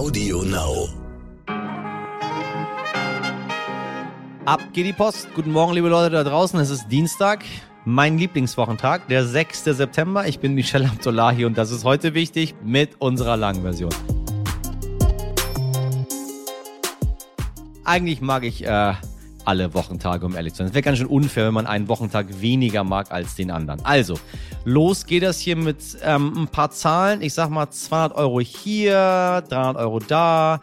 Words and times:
Audio 0.00 0.42
Now. 0.44 0.88
Ab 4.46 4.62
geht 4.72 4.86
die 4.86 4.94
Post. 4.94 5.28
Guten 5.34 5.52
Morgen, 5.52 5.74
liebe 5.74 5.90
Leute 5.90 6.08
da 6.08 6.24
draußen. 6.24 6.58
Es 6.58 6.70
ist 6.70 6.88
Dienstag, 6.88 7.44
mein 7.84 8.16
Lieblingswochentag, 8.16 9.08
der 9.08 9.26
6. 9.26 9.64
September. 9.64 10.26
Ich 10.26 10.38
bin 10.38 10.54
Michelle 10.54 10.88
Abdullahi 10.88 11.44
und 11.44 11.58
das 11.58 11.70
ist 11.70 11.84
heute 11.84 12.14
wichtig 12.14 12.54
mit 12.64 12.98
unserer 12.98 13.36
langen 13.36 13.60
Version. 13.60 13.90
Eigentlich 17.84 18.22
mag 18.22 18.44
ich 18.44 18.64
äh, 18.64 18.94
alle 19.50 19.74
Wochentage, 19.74 20.24
um 20.24 20.36
ehrlich 20.36 20.52
zu 20.52 20.58
sein. 20.58 20.68
Es 20.68 20.74
wäre 20.74 20.82
ganz 20.82 20.98
schön 20.98 21.08
unfair, 21.08 21.48
wenn 21.48 21.54
man 21.54 21.66
einen 21.66 21.88
Wochentag 21.88 22.40
weniger 22.40 22.84
mag 22.84 23.10
als 23.10 23.34
den 23.34 23.50
anderen. 23.50 23.84
Also, 23.84 24.14
los 24.64 25.06
geht 25.06 25.24
das 25.24 25.40
hier 25.40 25.56
mit 25.56 25.78
ähm, 26.04 26.44
ein 26.44 26.46
paar 26.46 26.70
Zahlen. 26.70 27.20
Ich 27.20 27.34
sag 27.34 27.50
mal 27.50 27.68
200 27.68 28.16
Euro 28.16 28.38
hier, 28.38 29.42
300 29.48 29.76
Euro 29.76 29.98
da. 29.98 30.60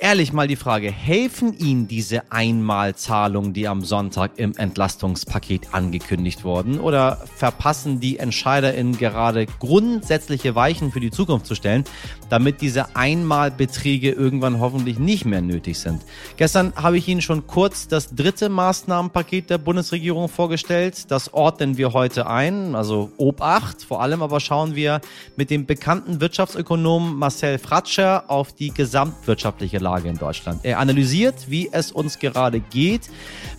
Ehrlich 0.00 0.32
mal 0.32 0.46
die 0.46 0.54
Frage, 0.54 0.92
helfen 0.92 1.58
Ihnen 1.58 1.88
diese 1.88 2.30
Einmalzahlungen, 2.30 3.52
die 3.52 3.66
am 3.66 3.82
Sonntag 3.82 4.30
im 4.36 4.54
Entlastungspaket 4.56 5.74
angekündigt 5.74 6.44
wurden, 6.44 6.78
oder 6.78 7.16
verpassen 7.34 7.98
die 7.98 8.20
EntscheiderInnen 8.20 8.96
gerade 8.96 9.46
grundsätzliche 9.58 10.54
Weichen 10.54 10.92
für 10.92 11.00
die 11.00 11.10
Zukunft 11.10 11.46
zu 11.46 11.56
stellen, 11.56 11.82
damit 12.30 12.60
diese 12.60 12.94
Einmalbeträge 12.94 14.12
irgendwann 14.12 14.60
hoffentlich 14.60 15.00
nicht 15.00 15.24
mehr 15.24 15.42
nötig 15.42 15.80
sind? 15.80 16.02
Gestern 16.36 16.72
habe 16.76 16.96
ich 16.96 17.08
Ihnen 17.08 17.20
schon 17.20 17.48
kurz 17.48 17.88
das 17.88 18.14
dritte 18.14 18.48
Maßnahmenpaket 18.50 19.50
der 19.50 19.58
Bundesregierung 19.58 20.28
vorgestellt. 20.28 21.10
Das 21.10 21.34
ordnen 21.34 21.76
wir 21.76 21.92
heute 21.92 22.28
ein, 22.28 22.76
also 22.76 23.10
Obacht. 23.16 23.82
Vor 23.82 24.00
allem 24.00 24.22
aber 24.22 24.38
schauen 24.38 24.76
wir 24.76 25.00
mit 25.34 25.50
dem 25.50 25.66
bekannten 25.66 26.20
Wirtschaftsökonomen 26.20 27.16
Marcel 27.16 27.58
Fratscher 27.58 28.30
auf 28.30 28.52
die 28.52 28.72
gesamtwirtschaftliche 28.72 29.87
in 29.96 30.18
Deutschland. 30.18 30.60
Er 30.64 30.78
analysiert, 30.78 31.48
wie 31.48 31.70
es 31.72 31.90
uns 31.90 32.18
gerade 32.18 32.60
geht, 32.60 33.10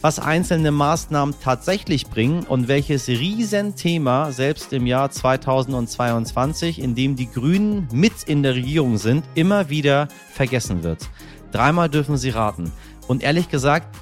was 0.02 0.20
einzelne 0.20 0.72
Maßnahmen 0.72 1.36
tatsächlich 1.42 2.08
bringen 2.08 2.44
und 2.44 2.68
welches 2.68 3.08
Riesenthema 3.08 4.32
selbst 4.32 4.72
im 4.74 4.86
Jahr 4.86 5.12
2022, 5.12 6.80
in 6.80 6.96
dem 6.96 7.16
die 7.16 7.30
Grünen 7.30 7.88
mit 7.92 8.24
in 8.28 8.44
der 8.44 8.56
Regierung 8.56 8.98
sind, 8.98 9.26
immer 9.36 9.70
wieder 9.70 10.08
vergessen 10.32 10.84
wird. 10.84 11.10
Dreimal 11.52 11.90
dürfen 11.90 12.18
Sie 12.18 12.30
raten. 12.30 12.72
Und 13.08 13.24
ehrlich 13.24 13.50
gesagt, 13.50 13.96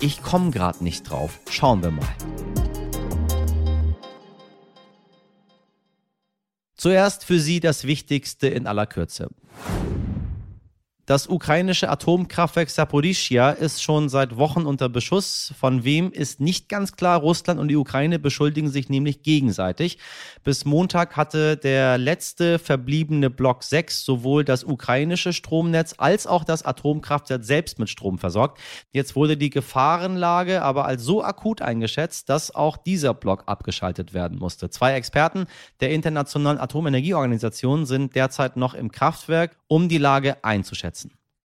ich 0.00 0.22
komme 0.22 0.50
gerade 0.50 0.82
nicht 0.82 1.08
drauf. 1.08 1.38
Schauen 1.50 1.82
wir 1.82 1.90
mal. 1.90 2.06
Zuerst 6.76 7.24
für 7.24 7.38
Sie 7.38 7.60
das 7.60 7.84
Wichtigste 7.84 8.48
in 8.48 8.66
aller 8.66 8.84
Kürze. 8.84 9.30
Das 11.06 11.26
ukrainische 11.26 11.90
Atomkraftwerk 11.90 12.70
Saporischia 12.70 13.50
ist 13.50 13.82
schon 13.82 14.08
seit 14.08 14.38
Wochen 14.38 14.64
unter 14.64 14.88
Beschuss. 14.88 15.52
Von 15.60 15.84
wem 15.84 16.10
ist 16.10 16.40
nicht 16.40 16.70
ganz 16.70 16.96
klar. 16.96 17.20
Russland 17.20 17.60
und 17.60 17.68
die 17.68 17.76
Ukraine 17.76 18.18
beschuldigen 18.18 18.70
sich 18.70 18.88
nämlich 18.88 19.22
gegenseitig. 19.22 19.98
Bis 20.44 20.64
Montag 20.64 21.14
hatte 21.14 21.58
der 21.58 21.98
letzte 21.98 22.58
verbliebene 22.58 23.28
Block 23.28 23.64
6 23.64 24.02
sowohl 24.02 24.44
das 24.44 24.64
ukrainische 24.64 25.34
Stromnetz 25.34 25.94
als 25.98 26.26
auch 26.26 26.42
das 26.42 26.62
Atomkraftwerk 26.62 27.44
selbst 27.44 27.78
mit 27.78 27.90
Strom 27.90 28.16
versorgt. 28.16 28.58
Jetzt 28.90 29.14
wurde 29.14 29.36
die 29.36 29.50
Gefahrenlage 29.50 30.62
aber 30.62 30.86
als 30.86 31.02
so 31.02 31.22
akut 31.22 31.60
eingeschätzt, 31.60 32.30
dass 32.30 32.54
auch 32.54 32.78
dieser 32.78 33.12
Block 33.12 33.42
abgeschaltet 33.44 34.14
werden 34.14 34.38
musste. 34.38 34.70
Zwei 34.70 34.94
Experten 34.94 35.48
der 35.80 35.90
Internationalen 35.90 36.58
Atomenergieorganisation 36.58 37.84
sind 37.84 38.16
derzeit 38.16 38.56
noch 38.56 38.72
im 38.72 38.90
Kraftwerk, 38.90 39.58
um 39.66 39.90
die 39.90 39.98
Lage 39.98 40.42
einzuschätzen. 40.42 40.93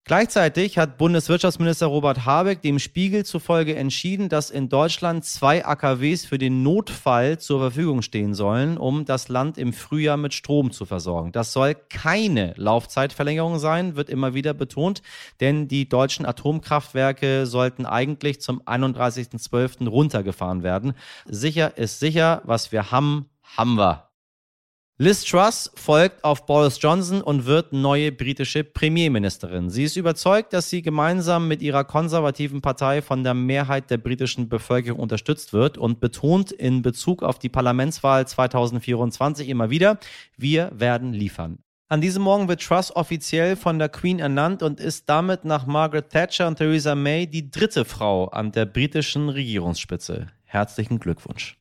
Gleichzeitig 0.08 0.78
hat 0.78 1.00
Bundeswirtschaftsminister 1.00 1.88
Robert 1.88 2.28
Habeck 2.28 2.62
dem 2.62 2.78
Spiegel 2.78 3.26
zufolge 3.26 3.76
entschieden, 3.76 4.30
dass 4.30 4.52
in 4.52 4.70
Deutschland 4.70 5.26
zwei 5.26 5.66
AKWs 5.66 6.28
für 6.28 6.38
den 6.38 6.62
Notfall 6.62 7.40
zur 7.40 7.60
Verfügung 7.60 8.04
stehen 8.04 8.36
sollen, 8.36 8.78
um 8.78 9.06
das 9.06 9.30
Land 9.30 9.58
im 9.58 9.74
Frühjahr 9.74 10.18
mit 10.18 10.36
Strom 10.36 10.70
zu 10.72 10.86
versorgen. 10.86 11.32
Das 11.32 11.54
soll 11.54 11.74
keine 11.74 12.54
Laufzeitverlängerung 12.56 13.58
sein, 13.58 13.96
wird 13.96 14.12
immer 14.12 14.36
wieder 14.36 14.54
betont, 14.54 15.02
denn 15.40 15.68
die 15.68 15.90
deutschen 15.90 16.28
Atomkraftwerke 16.28 17.48
sollten 17.48 17.88
eigentlich 17.88 18.42
zum 18.42 18.62
31.12. 18.62 19.88
runtergefahren 19.90 20.62
werden. 20.62 20.94
Sicher 21.26 21.80
ist 21.80 22.00
sicher, 22.00 22.44
was 22.46 22.72
wir 22.72 22.92
haben, 22.92 23.26
haben 23.58 23.74
wir. 23.74 24.06
Liz 24.98 25.26
Truss 25.26 25.70
folgt 25.76 26.24
auf 26.24 26.46
Boris 26.46 26.80
Johnson 26.82 27.22
und 27.22 27.46
wird 27.46 27.74
neue 27.74 28.14
britische 28.14 28.64
Premierministerin. 28.64 29.70
Sie 29.70 29.84
ist 29.84 29.98
überzeugt, 29.98 30.54
dass 30.54 30.70
sie 30.70 30.82
gemeinsam 30.82 31.50
mit 31.50 31.62
ihrer 31.62 31.84
konservativen 31.84 32.62
Partei 32.62 33.02
von 33.02 33.22
der 33.22 33.34
Mehrheit 33.34 33.92
der 33.92 33.98
britischen 33.98 34.48
Bevölkerung 34.48 35.02
unterstützt 35.02 35.52
wird 35.52 35.78
und 35.78 36.00
betont 36.00 36.54
in 36.54 36.82
Bezug 36.82 37.24
auf 37.24 37.40
die 37.40 37.50
Parlamentswahl 37.50 38.26
2024 38.26 39.50
immer 39.50 39.70
wieder, 39.70 40.00
wir 40.38 40.72
werden 40.74 41.12
liefern. 41.12 41.60
An 41.90 42.00
diesem 42.00 42.24
Morgen 42.24 42.48
wird 42.48 42.64
Truss 42.64 42.96
offiziell 42.96 43.58
von 43.58 43.80
der 43.80 43.90
Queen 43.90 44.20
ernannt 44.20 44.64
und 44.64 44.80
ist 44.80 45.10
damit 45.10 45.44
nach 45.44 45.66
Margaret 45.66 46.10
Thatcher 46.10 46.48
und 46.48 46.56
Theresa 46.56 46.96
May 46.96 47.28
die 47.28 47.52
dritte 47.52 47.84
Frau 47.84 48.30
an 48.30 48.54
der 48.54 48.66
britischen 48.66 49.28
Regierungsspitze. 49.28 50.28
Herzlichen 50.46 51.00
Glückwunsch. 51.00 51.58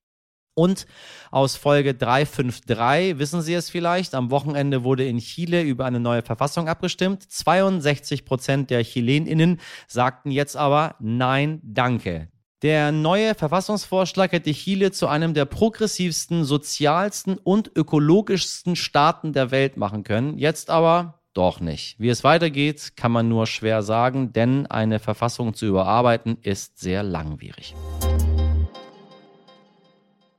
Und 0.55 0.87
aus 1.31 1.57
Folge 1.57 1.95
353 1.95 3.19
wissen 3.19 3.43
Sie 3.43 3.55
es 3.55 3.71
vielleicht, 3.71 4.15
am 4.15 4.31
Wochenende 4.31 4.85
wurde 4.85 5.05
in 5.07 5.19
Chile 5.19 5.63
über 5.63 5.85
eine 5.85 6.01
neue 6.01 6.23
Verfassung 6.23 6.69
abgestimmt. 6.69 7.23
62 7.23 8.25
Prozent 8.25 8.71
der 8.71 8.83
Chileninnen 8.85 9.61
sagten 9.89 10.31
jetzt 10.31 10.57
aber 10.57 10.95
Nein, 11.01 11.61
danke. 11.65 12.29
Der 12.63 12.93
neue 12.93 13.35
Verfassungsvorschlag 13.35 14.33
hätte 14.33 14.53
Chile 14.53 14.91
zu 14.91 15.07
einem 15.07 15.35
der 15.35 15.45
progressivsten, 15.45 16.45
sozialsten 16.45 17.37
und 17.37 17.71
ökologischsten 17.75 18.75
Staaten 18.75 19.35
der 19.35 19.51
Welt 19.51 19.77
machen 19.77 20.03
können. 20.03 20.39
Jetzt 20.39 20.71
aber 20.71 21.21
doch 21.35 21.61
nicht. 21.61 22.01
Wie 22.01 22.09
es 22.09 22.25
weitergeht, 22.25 22.97
kann 22.97 23.13
man 23.13 23.29
nur 23.29 23.47
schwer 23.47 23.83
sagen, 23.83 24.33
denn 24.33 24.67
eine 24.67 24.99
Verfassung 24.99 25.53
zu 25.53 25.67
überarbeiten 25.67 26.39
ist 26.41 26.79
sehr 26.79 27.03
langwierig. 27.03 27.75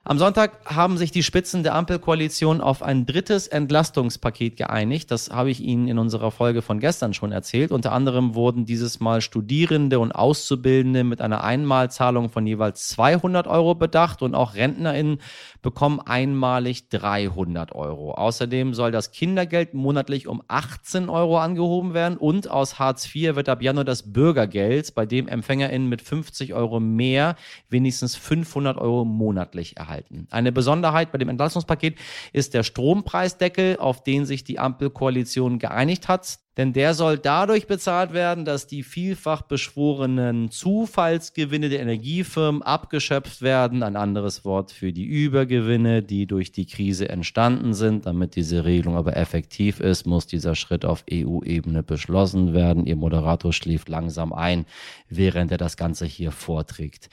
Am 0.07 0.19
Sonntag 0.19 0.59
haben 0.65 0.99
sich 0.99 1.09
die 1.09 1.23
Spitzen 1.23 1.63
der 1.63 1.73
Ampelkoalition 1.73 2.61
auf 2.61 2.83
ein 2.83 3.07
drittes 3.07 3.47
Entlastungspaket 3.47 4.55
geeinigt. 4.55 5.09
Das 5.09 5.31
habe 5.31 5.49
ich 5.49 5.61
Ihnen 5.61 5.87
in 5.87 5.97
unserer 5.97 6.29
Folge 6.29 6.61
von 6.61 6.79
gestern 6.79 7.15
schon 7.15 7.31
erzählt. 7.31 7.71
Unter 7.71 7.91
anderem 7.91 8.35
wurden 8.35 8.65
dieses 8.65 8.99
Mal 8.99 9.21
Studierende 9.21 9.97
und 9.97 10.11
Auszubildende 10.11 11.03
mit 11.03 11.21
einer 11.21 11.43
Einmalzahlung 11.43 12.29
von 12.29 12.45
jeweils 12.45 12.87
200 12.89 13.47
Euro 13.47 13.73
bedacht 13.73 14.21
und 14.21 14.35
auch 14.35 14.53
RentnerInnen 14.53 15.17
bekommen 15.63 15.99
einmalig 15.99 16.89
300 16.89 17.73
Euro. 17.73 18.13
Außerdem 18.13 18.75
soll 18.75 18.91
das 18.91 19.09
Kindergeld 19.09 19.73
monatlich 19.73 20.27
um 20.27 20.43
18 20.47 21.09
Euro 21.09 21.39
angehoben 21.39 21.95
werden 21.95 22.19
und 22.19 22.47
aus 22.47 22.77
Hartz 22.77 23.07
IV 23.07 23.35
wird 23.35 23.49
ab 23.49 23.63
Januar 23.63 23.85
das 23.85 24.13
Bürgergeld, 24.13 24.93
bei 24.93 25.07
dem 25.07 25.27
EmpfängerInnen 25.27 25.89
mit 25.89 26.03
50 26.03 26.53
Euro 26.53 26.79
mehr 26.79 27.35
wenigstens 27.69 28.15
500 28.15 28.77
Euro 28.77 29.03
monatlich 29.03 29.77
erhalten 29.77 29.94
halten. 29.95 30.27
Eine 30.29 30.51
Besonderheit 30.51 31.11
bei 31.11 31.17
dem 31.17 31.29
Entlastungspaket 31.29 31.95
ist 32.33 32.53
der 32.53 32.63
Strompreisdeckel, 32.63 33.77
auf 33.77 34.03
den 34.03 34.25
sich 34.25 34.43
die 34.43 34.59
Ampelkoalition 34.59 35.57
geeinigt 35.57 36.09
hat. 36.09 36.39
Denn 36.57 36.71
der 36.71 36.93
soll 36.93 37.17
dadurch 37.17 37.67
bezahlt 37.67 38.13
werden, 38.13 38.45
dass 38.45 38.65
die 38.65 38.83
vielfach 38.83 39.41
beschworenen 39.41 40.49
Zufallsgewinne 40.49 41.67
der 41.67 41.81
Energiefirmen 41.81 42.61
abgeschöpft 42.61 43.41
werden. 43.41 43.83
Ein 43.83 43.97
anderes 43.97 44.45
Wort 44.45 44.71
für 44.71 44.93
die 44.93 45.03
Übergewinne, 45.03 46.01
die 46.01 46.27
durch 46.27 46.53
die 46.53 46.65
Krise 46.65 47.09
entstanden 47.09 47.73
sind. 47.73 48.05
Damit 48.05 48.37
diese 48.37 48.63
Regelung 48.63 48.95
aber 48.95 49.17
effektiv 49.17 49.81
ist, 49.81 50.05
muss 50.05 50.27
dieser 50.27 50.55
Schritt 50.55 50.85
auf 50.85 51.03
EU-Ebene 51.11 51.83
beschlossen 51.83 52.53
werden. 52.53 52.85
Ihr 52.85 52.95
Moderator 52.95 53.51
schläft 53.51 53.89
langsam 53.89 54.31
ein, 54.31 54.65
während 55.09 55.51
er 55.51 55.57
das 55.57 55.75
Ganze 55.75 56.05
hier 56.05 56.31
vorträgt. 56.31 57.09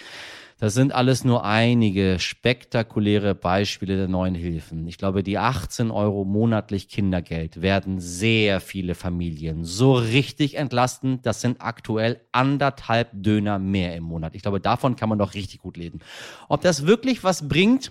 Das 0.62 0.75
sind 0.75 0.94
alles 0.94 1.25
nur 1.25 1.44
einige 1.44 2.20
spektakuläre 2.20 3.35
Beispiele 3.35 3.97
der 3.97 4.06
neuen 4.06 4.37
Hilfen. 4.37 4.87
Ich 4.87 4.97
glaube, 4.97 5.25
die 5.25 5.37
18 5.37 5.91
Euro 5.91 6.25
monatlich 6.25 6.87
Kindergeld 6.87 7.62
werden 7.62 7.99
sehr 7.99 8.61
viele 8.61 8.94
Familien 8.94 9.64
so 9.64 9.94
richtig 9.94 10.56
entlasten. 10.56 11.20
Das 11.23 11.41
sind 11.41 11.61
aktuell 11.61 12.20
anderthalb 12.31 13.09
Döner 13.12 13.59
mehr 13.59 13.97
im 13.97 14.05
Monat. 14.05 14.37
Ich 14.37 14.43
glaube, 14.43 14.61
davon 14.61 14.94
kann 14.94 15.09
man 15.09 15.19
doch 15.19 15.35
richtig 15.35 15.59
gut 15.59 15.76
leben. 15.76 15.99
Ob 16.49 16.61
das 16.61 16.87
wirklich 16.87 17.25
was 17.25 17.49
bringt, 17.49 17.91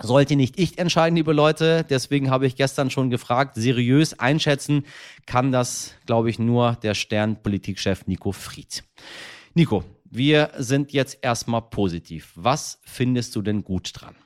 sollte 0.00 0.34
nicht 0.34 0.58
ich 0.58 0.78
entscheiden, 0.78 1.16
liebe 1.16 1.34
Leute. 1.34 1.84
Deswegen 1.90 2.30
habe 2.30 2.46
ich 2.46 2.56
gestern 2.56 2.88
schon 2.88 3.10
gefragt, 3.10 3.56
seriös 3.56 4.18
einschätzen 4.18 4.86
kann 5.26 5.52
das, 5.52 5.94
glaube 6.06 6.30
ich, 6.30 6.38
nur 6.38 6.78
der 6.82 6.94
Sternpolitikchef 6.94 8.06
Nico 8.06 8.32
Fried. 8.32 8.82
Nico, 9.52 9.84
wir 10.10 10.50
sind 10.58 10.92
jetzt 10.92 11.18
erstmal 11.22 11.62
positiv. 11.62 12.32
Was 12.34 12.78
findest 12.84 13.36
du 13.36 13.42
denn 13.42 13.64
gut 13.64 13.92
dran? 13.94 14.16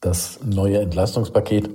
Das 0.00 0.40
neue 0.44 0.80
Entlastungspaket 0.80 1.70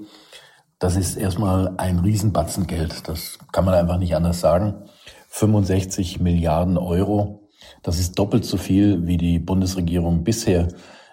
Das 0.77 0.95
ist 0.95 1.17
erstmal 1.17 1.73
ein 1.77 1.99
Riesenbatzen 1.99 2.67
Geld. 2.67 3.07
Das 3.07 3.37
kann 3.51 3.65
man 3.65 3.73
einfach 3.73 3.97
nicht 3.97 4.15
anders 4.15 4.39
sagen. 4.39 4.85
65 5.29 6.19
Milliarden 6.19 6.77
Euro. 6.77 7.49
Das 7.83 7.99
ist 7.99 8.17
doppelt 8.17 8.45
so 8.45 8.57
viel, 8.57 9.05
wie 9.05 9.17
die 9.17 9.39
Bundesregierung 9.39 10.23
bisher 10.23 10.69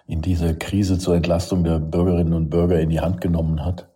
in 0.06 0.22
dieser 0.22 0.54
Krise 0.54 0.99
zur 0.99 1.16
Entlastung 1.16 1.64
der 1.64 1.81
Bürgerinnen 1.81 2.32
und 2.32 2.49
Bürger 2.49 2.78
in 2.81 2.90
die 2.90 3.00
Hand 3.00 3.20
genommen 3.20 3.64
hat. 3.64 3.88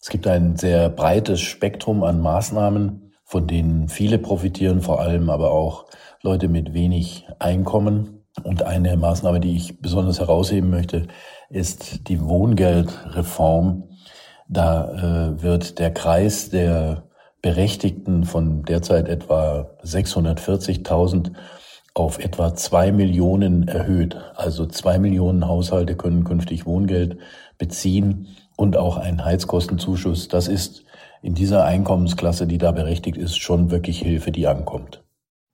Es 0.00 0.08
gibt 0.08 0.26
ein 0.26 0.56
sehr 0.56 0.88
breites 0.88 1.40
Spektrum 1.40 2.04
an 2.04 2.20
Maßnahmen, 2.20 3.12
von 3.24 3.46
denen 3.46 3.88
viele 3.88 4.18
profitieren, 4.18 4.80
vor 4.80 5.00
allem 5.00 5.28
aber 5.28 5.50
auch 5.50 5.86
Leute 6.22 6.48
mit 6.48 6.74
wenig 6.74 7.26
Einkommen. 7.38 8.24
Und 8.42 8.62
eine 8.62 8.96
Maßnahme, 8.96 9.40
die 9.40 9.56
ich 9.56 9.80
besonders 9.80 10.20
herausheben 10.20 10.70
möchte, 10.70 11.08
ist 11.48 12.08
die 12.08 12.20
Wohngeldreform. 12.20 13.84
Da 14.48 15.32
äh, 15.36 15.42
wird 15.42 15.78
der 15.78 15.92
Kreis 15.92 16.50
der 16.50 17.04
Berechtigten 17.42 18.24
von 18.24 18.64
derzeit 18.64 19.08
etwa 19.08 19.70
640.000 19.82 21.32
auf 21.94 22.18
etwa 22.18 22.54
zwei 22.54 22.92
Millionen 22.92 23.66
erhöht. 23.66 24.16
Also 24.36 24.66
zwei 24.66 24.98
Millionen 24.98 25.48
Haushalte 25.48 25.96
können 25.96 26.24
künftig 26.24 26.66
Wohngeld 26.66 27.18
beziehen 27.56 28.28
und 28.56 28.76
auch 28.76 28.98
einen 28.98 29.24
Heizkostenzuschuss. 29.24 30.28
Das 30.28 30.48
ist 30.48 30.84
in 31.22 31.34
dieser 31.34 31.64
Einkommensklasse, 31.64 32.46
die 32.46 32.58
da 32.58 32.72
berechtigt 32.72 33.16
ist, 33.16 33.38
schon 33.38 33.70
wirklich 33.70 34.00
Hilfe, 34.00 34.32
die 34.32 34.46
ankommt. 34.46 35.02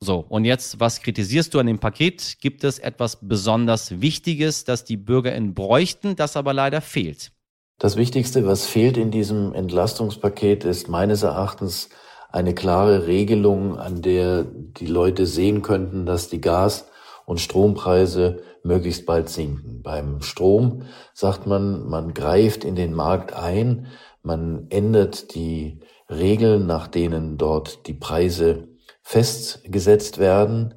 So, 0.01 0.25
und 0.29 0.45
jetzt, 0.45 0.79
was 0.79 1.01
kritisierst 1.01 1.55
du 1.55 1.59
an 1.59 1.67
dem 1.67 1.79
Paket? 1.79 2.37
Gibt 2.41 2.65
es 2.65 2.79
etwas 2.79 3.19
besonders 3.23 4.01
Wichtiges, 4.03 4.65
das 4.65 4.85
die 4.85 4.99
BürgerInnen 4.99 5.55
bräuchten, 5.55 6.17
das 6.17 6.37
aber 6.37 6.53
leider 6.53 6.83
fehlt? 6.83 7.33
Das 7.79 7.97
Wichtigste, 7.97 8.47
was 8.47 8.67
fehlt 8.67 8.97
in 8.97 9.11
diesem 9.11 9.55
Entlastungspaket, 9.55 10.65
ist 10.65 10.89
meines 10.89 11.23
Erachtens 11.23 11.89
eine 12.31 12.55
klare 12.55 13.07
Regelung, 13.07 13.79
an 13.79 14.03
der 14.03 14.45
die 14.45 14.87
Leute 14.87 15.27
sehen 15.27 15.63
könnten, 15.63 16.05
dass 16.05 16.29
die 16.29 16.41
Gas- 16.41 16.87
und 17.25 17.41
Strompreise 17.41 18.43
möglichst 18.63 19.07
bald 19.07 19.29
sinken. 19.29 19.83
Beim 19.83 20.21
Strom 20.21 20.83
sagt 21.15 21.47
man, 21.47 21.89
man 21.89 22.13
greift 22.13 22.65
in 22.65 22.77
den 22.77 22.93
Markt 22.93 23.33
ein, 23.33 23.87
man 24.23 24.67
ändert 24.71 25.35
die 25.35 25.81
Regeln, 26.11 26.67
nach 26.67 26.89
denen 26.89 27.39
dort 27.39 27.87
die 27.87 27.95
Preise 27.95 28.69
festgesetzt 29.07 30.19
werden. 30.19 30.75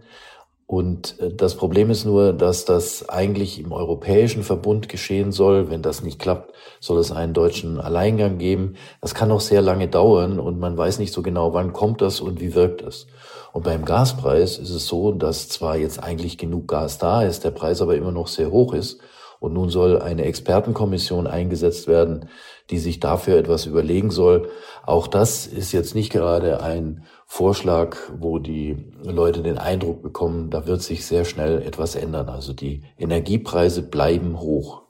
Und 0.67 1.19
äh, 1.19 1.33
das 1.33 1.55
Problem 1.55 1.89
ist 1.89 2.05
nur, 2.05 2.31
dass 2.31 2.63
das 2.63 3.09
eigentlich 3.09 3.59
im 3.59 3.71
europäischen 3.71 4.43
Verbund 4.43 4.87
geschehen 4.87 5.31
soll. 5.31 5.71
Wenn 5.71 5.81
das 5.81 6.03
nicht 6.03 6.19
klappt, 6.19 6.53
soll 6.79 6.99
es 6.99 7.11
einen 7.11 7.33
deutschen 7.33 7.81
Alleingang 7.81 8.37
geben. 8.37 8.75
Das 9.01 9.15
kann 9.15 9.29
noch 9.29 9.41
sehr 9.41 9.63
lange 9.63 9.87
dauern 9.87 10.39
und 10.39 10.59
man 10.59 10.77
weiß 10.77 10.99
nicht 10.99 11.11
so 11.11 11.23
genau, 11.23 11.55
wann 11.55 11.73
kommt 11.73 12.01
das 12.01 12.21
und 12.21 12.39
wie 12.39 12.53
wirkt 12.53 12.83
das. 12.83 13.07
Und 13.51 13.63
beim 13.63 13.83
Gaspreis 13.83 14.59
ist 14.59 14.69
es 14.69 14.85
so, 14.85 15.11
dass 15.11 15.49
zwar 15.49 15.75
jetzt 15.75 16.03
eigentlich 16.03 16.37
genug 16.37 16.67
Gas 16.67 16.99
da 16.99 17.23
ist, 17.23 17.43
der 17.43 17.49
Preis 17.49 17.81
aber 17.81 17.95
immer 17.95 18.11
noch 18.11 18.27
sehr 18.27 18.51
hoch 18.51 18.75
ist. 18.75 18.99
Und 19.39 19.53
nun 19.53 19.69
soll 19.69 19.99
eine 19.99 20.25
Expertenkommission 20.25 21.25
eingesetzt 21.25 21.87
werden, 21.87 22.29
die 22.69 22.77
sich 22.77 22.99
dafür 22.99 23.37
etwas 23.37 23.65
überlegen 23.65 24.11
soll. 24.11 24.49
Auch 24.85 25.07
das 25.07 25.47
ist 25.47 25.71
jetzt 25.71 25.95
nicht 25.95 26.11
gerade 26.11 26.61
ein 26.61 27.05
Vorschlag, 27.31 27.95
wo 28.17 28.39
die 28.39 28.75
Leute 29.03 29.43
den 29.43 29.59
Eindruck 29.59 30.01
bekommen, 30.01 30.49
da 30.49 30.65
wird 30.65 30.81
sich 30.81 31.05
sehr 31.05 31.25
schnell 31.25 31.61
etwas 31.61 31.93
ändern. 31.93 32.27
Also 32.27 32.53
die 32.53 32.81
Energiepreise 32.97 33.83
bleiben 33.83 34.39
hoch. 34.39 34.81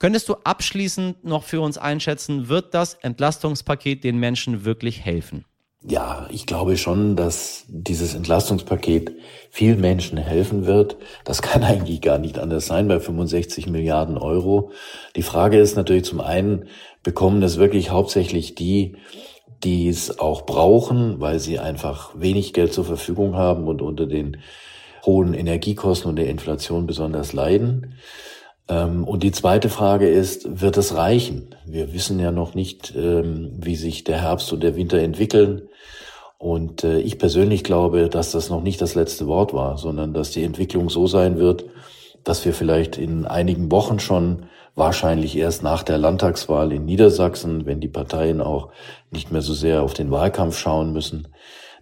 Könntest 0.00 0.28
du 0.28 0.34
abschließend 0.42 1.24
noch 1.24 1.44
für 1.44 1.60
uns 1.60 1.78
einschätzen, 1.78 2.48
wird 2.48 2.74
das 2.74 2.94
Entlastungspaket 2.94 4.02
den 4.02 4.18
Menschen 4.18 4.64
wirklich 4.64 5.04
helfen? 5.04 5.44
Ja, 5.86 6.26
ich 6.30 6.46
glaube 6.46 6.76
schon, 6.76 7.14
dass 7.14 7.64
dieses 7.68 8.16
Entlastungspaket 8.16 9.12
vielen 9.50 9.80
Menschen 9.80 10.18
helfen 10.18 10.66
wird. 10.66 10.96
Das 11.24 11.42
kann 11.42 11.62
eigentlich 11.62 12.00
gar 12.00 12.18
nicht 12.18 12.40
anders 12.40 12.66
sein 12.66 12.88
bei 12.88 12.98
65 12.98 13.68
Milliarden 13.68 14.18
Euro. 14.18 14.72
Die 15.14 15.22
Frage 15.22 15.60
ist 15.60 15.76
natürlich 15.76 16.04
zum 16.04 16.20
einen, 16.20 16.66
bekommen 17.04 17.40
das 17.40 17.56
wirklich 17.56 17.90
hauptsächlich 17.90 18.56
die, 18.56 18.96
die 19.64 19.88
es 19.88 20.18
auch 20.18 20.42
brauchen, 20.42 21.20
weil 21.20 21.40
sie 21.40 21.58
einfach 21.58 22.12
wenig 22.14 22.52
Geld 22.52 22.72
zur 22.72 22.84
Verfügung 22.84 23.34
haben 23.36 23.66
und 23.66 23.82
unter 23.82 24.06
den 24.06 24.38
hohen 25.04 25.34
Energiekosten 25.34 26.10
und 26.10 26.16
der 26.16 26.28
Inflation 26.28 26.86
besonders 26.86 27.32
leiden. 27.32 27.94
Ähm, 28.68 29.04
und 29.04 29.22
die 29.22 29.32
zweite 29.32 29.68
Frage 29.68 30.08
ist, 30.08 30.60
wird 30.60 30.76
es 30.76 30.94
reichen? 30.94 31.54
Wir 31.66 31.92
wissen 31.92 32.20
ja 32.20 32.30
noch 32.30 32.54
nicht, 32.54 32.94
ähm, 32.96 33.52
wie 33.58 33.76
sich 33.76 34.04
der 34.04 34.22
Herbst 34.22 34.52
und 34.52 34.62
der 34.62 34.76
Winter 34.76 34.98
entwickeln. 34.98 35.68
Und 36.38 36.84
äh, 36.84 37.00
ich 37.00 37.18
persönlich 37.18 37.64
glaube, 37.64 38.08
dass 38.08 38.30
das 38.30 38.48
noch 38.50 38.62
nicht 38.62 38.80
das 38.80 38.94
letzte 38.94 39.26
Wort 39.26 39.54
war, 39.54 39.76
sondern 39.76 40.14
dass 40.14 40.30
die 40.30 40.44
Entwicklung 40.44 40.88
so 40.88 41.06
sein 41.06 41.38
wird, 41.38 41.64
dass 42.22 42.44
wir 42.44 42.52
vielleicht 42.52 42.96
in 42.96 43.26
einigen 43.26 43.72
Wochen 43.72 43.98
schon 43.98 44.44
wahrscheinlich 44.78 45.36
erst 45.36 45.62
nach 45.62 45.82
der 45.82 45.98
Landtagswahl 45.98 46.72
in 46.72 46.84
Niedersachsen, 46.84 47.66
wenn 47.66 47.80
die 47.80 47.88
Parteien 47.88 48.40
auch 48.40 48.70
nicht 49.10 49.32
mehr 49.32 49.42
so 49.42 49.52
sehr 49.52 49.82
auf 49.82 49.92
den 49.92 50.10
Wahlkampf 50.10 50.56
schauen 50.56 50.92
müssen, 50.92 51.28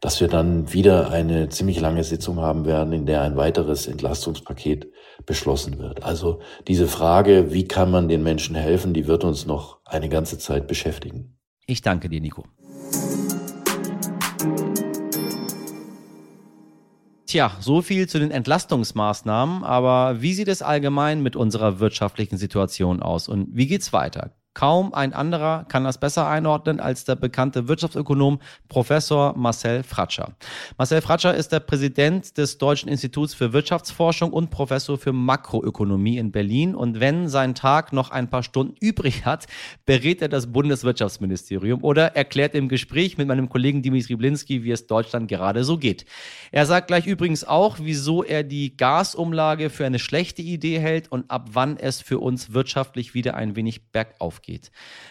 dass 0.01 0.21
wir 0.21 0.29
dann 0.29 0.73
wieder 0.73 1.11
eine 1.11 1.49
ziemlich 1.49 1.81
lange 1.81 2.05
Sitzung 2.05 2.41
haben 2.41 2.65
werden, 2.65 2.93
in 2.93 3.07
der 3.07 3.23
ein 3.23 3.37
weiteres 3.37 3.87
Entlastungspaket 3.87 4.89
beschlossen 5.25 5.79
wird. 5.79 6.05
Also 6.05 6.41
diese 6.69 6.87
Frage, 6.87 7.53
wie 7.53 7.69
kann 7.69 7.91
man 7.91 8.09
den 8.09 8.23
Menschen 8.23 8.57
helfen, 8.57 8.95
die 8.95 9.07
wird 9.07 9.25
uns 9.25 9.47
noch 9.47 9.79
eine 9.85 10.09
ganze 10.09 10.39
Zeit 10.39 10.67
beschäftigen. 10.67 11.39
Ich 11.67 11.83
danke 11.83 12.09
dir, 12.09 12.21
Nico. 12.21 12.45
Tja, 17.27 17.57
so 17.61 17.83
viel 17.83 18.09
zu 18.09 18.21
den 18.21 18.31
Entlastungsmaßnahmen, 18.31 19.65
aber 19.65 20.23
wie 20.23 20.33
sieht 20.33 20.47
es 20.47 20.63
allgemein 20.63 21.23
mit 21.25 21.35
unserer 21.35 21.81
wirtschaftlichen 21.81 22.37
Situation 22.37 23.03
aus 23.03 23.29
und 23.29 23.49
wie 23.51 23.67
geht's 23.67 23.93
weiter? 23.93 24.31
Kaum 24.57 24.95
ein 24.95 25.13
anderer 25.13 25.67
kann 25.69 25.85
das 25.85 25.99
besser 25.99 26.27
einordnen 26.27 26.81
als 26.81 27.05
der 27.05 27.15
bekannte 27.15 27.69
Wirtschaftsökonom 27.69 28.39
Professor 28.71 29.37
Marcel 29.37 29.83
Fratscher. 29.83 30.35
Marcel 30.79 31.03
Fratscher 31.03 31.35
ist 31.35 31.53
der 31.53 31.61
Präsident 31.61 32.39
des 32.39 32.57
Deutschen 32.57 32.89
Instituts 32.89 33.35
für 33.35 33.53
Wirtschaftsforschung 33.53 34.33
und 34.33 34.49
Professor 34.49 34.97
für 34.97 35.13
Makroökonomie 35.13 36.17
in 36.17 36.33
Berlin. 36.33 36.75
Und 36.75 37.01
wenn 37.01 37.29
sein 37.29 37.55
Tag 37.55 37.93
noch 37.93 38.11
ein 38.11 38.31
paar 38.31 38.43
Stunden 38.43 38.77
übrig 38.81 39.27
hat, 39.27 39.47
berät 39.85 40.23
er 40.23 40.31
das 40.31 40.47
Bundeswirtschaftsministerium 40.47 41.85
oder 41.85 42.17
erklärt 42.17 42.55
im 42.55 42.71
Gespräch 42.71 43.19
mit 43.19 43.29
meinem 43.29 43.51
Kollegen 43.51 43.83
Dimitri 43.83 44.17
Blinski, 44.17 44.65
wie 44.65 44.71
es 44.71 44.87
Deutschland 44.87 45.29
gerade 45.29 45.65
so 45.65 45.77
geht. 45.77 46.07
Er 46.51 46.65
sagt 46.65 46.87
gleich 46.87 47.07
übrigens 47.07 47.45
auch, 47.45 47.77
wieso 47.79 48.25
er 48.25 48.43
die 48.43 48.75
Gasumlage 48.75 49.69
für 49.69 49.85
eine 49.85 49.99
schlechte 49.99 50.41
Idee 50.41 50.79
hält 50.79 51.13
und 51.13 51.31
ab 51.31 51.51
wann 51.53 51.77
es 51.77 52.01
für 52.01 52.21
uns 52.21 52.55
wirtschaftlich 52.55 53.13
wieder 53.13 53.35
ein 53.35 53.55
wenig 53.55 53.93
bergauf 53.93 54.41
geht 54.41 54.46
geht. 54.47 54.71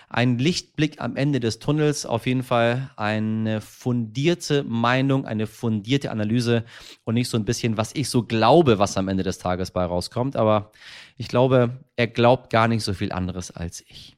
Ein 0.10 0.39
Lichtblick 0.39 1.00
am 1.00 1.15
Ende 1.15 1.39
des 1.39 1.60
Tunnels, 1.60 2.06
auf 2.06 2.25
jeden 2.25 2.42
Fall 2.42 2.89
eine 2.96 3.62
fundierte 3.62 4.63
Meinung, 4.63 5.25
eine 5.27 5.46
fundierte 5.46 6.10
Analyse 6.10 6.63
und 7.04 7.13
nicht 7.13 7.30
so 7.30 7.38
ein 7.38 7.46
bisschen, 7.46 7.77
was 7.77 7.94
ich 7.94 8.10
so 8.10 8.24
glaube, 8.24 8.80
was 8.80 8.98
am 8.98 9.08
Ende 9.08 9.24
des 9.24 9.38
Tages 9.38 9.70
bei 9.70 9.86
rauskommt. 9.86 10.36
Aber 10.36 10.72
ich 11.18 11.27
glaube, 11.27 11.77
er 11.96 12.08
glaubt 12.08 12.50
gar 12.50 12.68
nicht 12.68 12.84
so 12.84 12.94
viel 12.94 13.12
anderes 13.12 13.51
als 13.51 13.84
ich. 13.88 14.15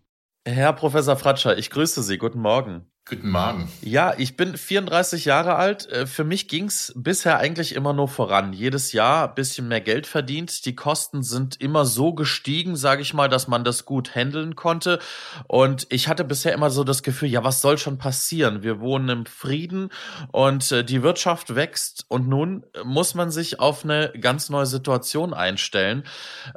Herr 0.47 0.71
Professor 0.71 1.17
Fratscher, 1.17 1.57
ich 1.57 1.69
grüße 1.69 2.01
Sie. 2.03 2.17
Guten 2.17 2.39
Morgen. 2.39 2.86
Guten 3.09 3.29
Morgen. 3.29 3.71
Ja, 3.81 4.15
ich 4.17 4.35
bin 4.35 4.57
34 4.57 5.23
Jahre 5.23 5.55
alt. 5.55 5.89
Äh, 5.89 6.07
für 6.07 6.25
mich 6.25 6.49
ging's 6.49 6.91
bisher 6.93 7.37
eigentlich 7.37 7.73
immer 7.73 7.93
nur 7.93 8.09
voran. 8.09 8.51
Jedes 8.51 8.91
Jahr 8.91 9.33
bisschen 9.33 9.69
mehr 9.69 9.79
Geld 9.79 10.05
verdient. 10.07 10.65
Die 10.65 10.75
Kosten 10.75 11.23
sind 11.23 11.61
immer 11.61 11.85
so 11.85 12.13
gestiegen, 12.13 12.75
sage 12.75 13.01
ich 13.01 13.13
mal, 13.13 13.29
dass 13.29 13.47
man 13.47 13.63
das 13.63 13.85
gut 13.85 14.13
handeln 14.13 14.57
konnte. 14.57 14.99
Und 15.47 15.87
ich 15.89 16.09
hatte 16.09 16.25
bisher 16.25 16.51
immer 16.51 16.69
so 16.69 16.83
das 16.83 17.01
Gefühl, 17.01 17.29
ja, 17.29 17.45
was 17.45 17.61
soll 17.61 17.77
schon 17.77 17.97
passieren? 17.97 18.61
Wir 18.61 18.81
wohnen 18.81 19.07
im 19.07 19.25
Frieden 19.25 19.87
und 20.33 20.69
äh, 20.73 20.83
die 20.83 21.01
Wirtschaft 21.01 21.55
wächst. 21.55 22.03
Und 22.09 22.27
nun 22.27 22.65
muss 22.83 23.15
man 23.15 23.31
sich 23.31 23.61
auf 23.61 23.85
eine 23.85 24.11
ganz 24.19 24.49
neue 24.49 24.65
Situation 24.65 25.33
einstellen. 25.33 26.03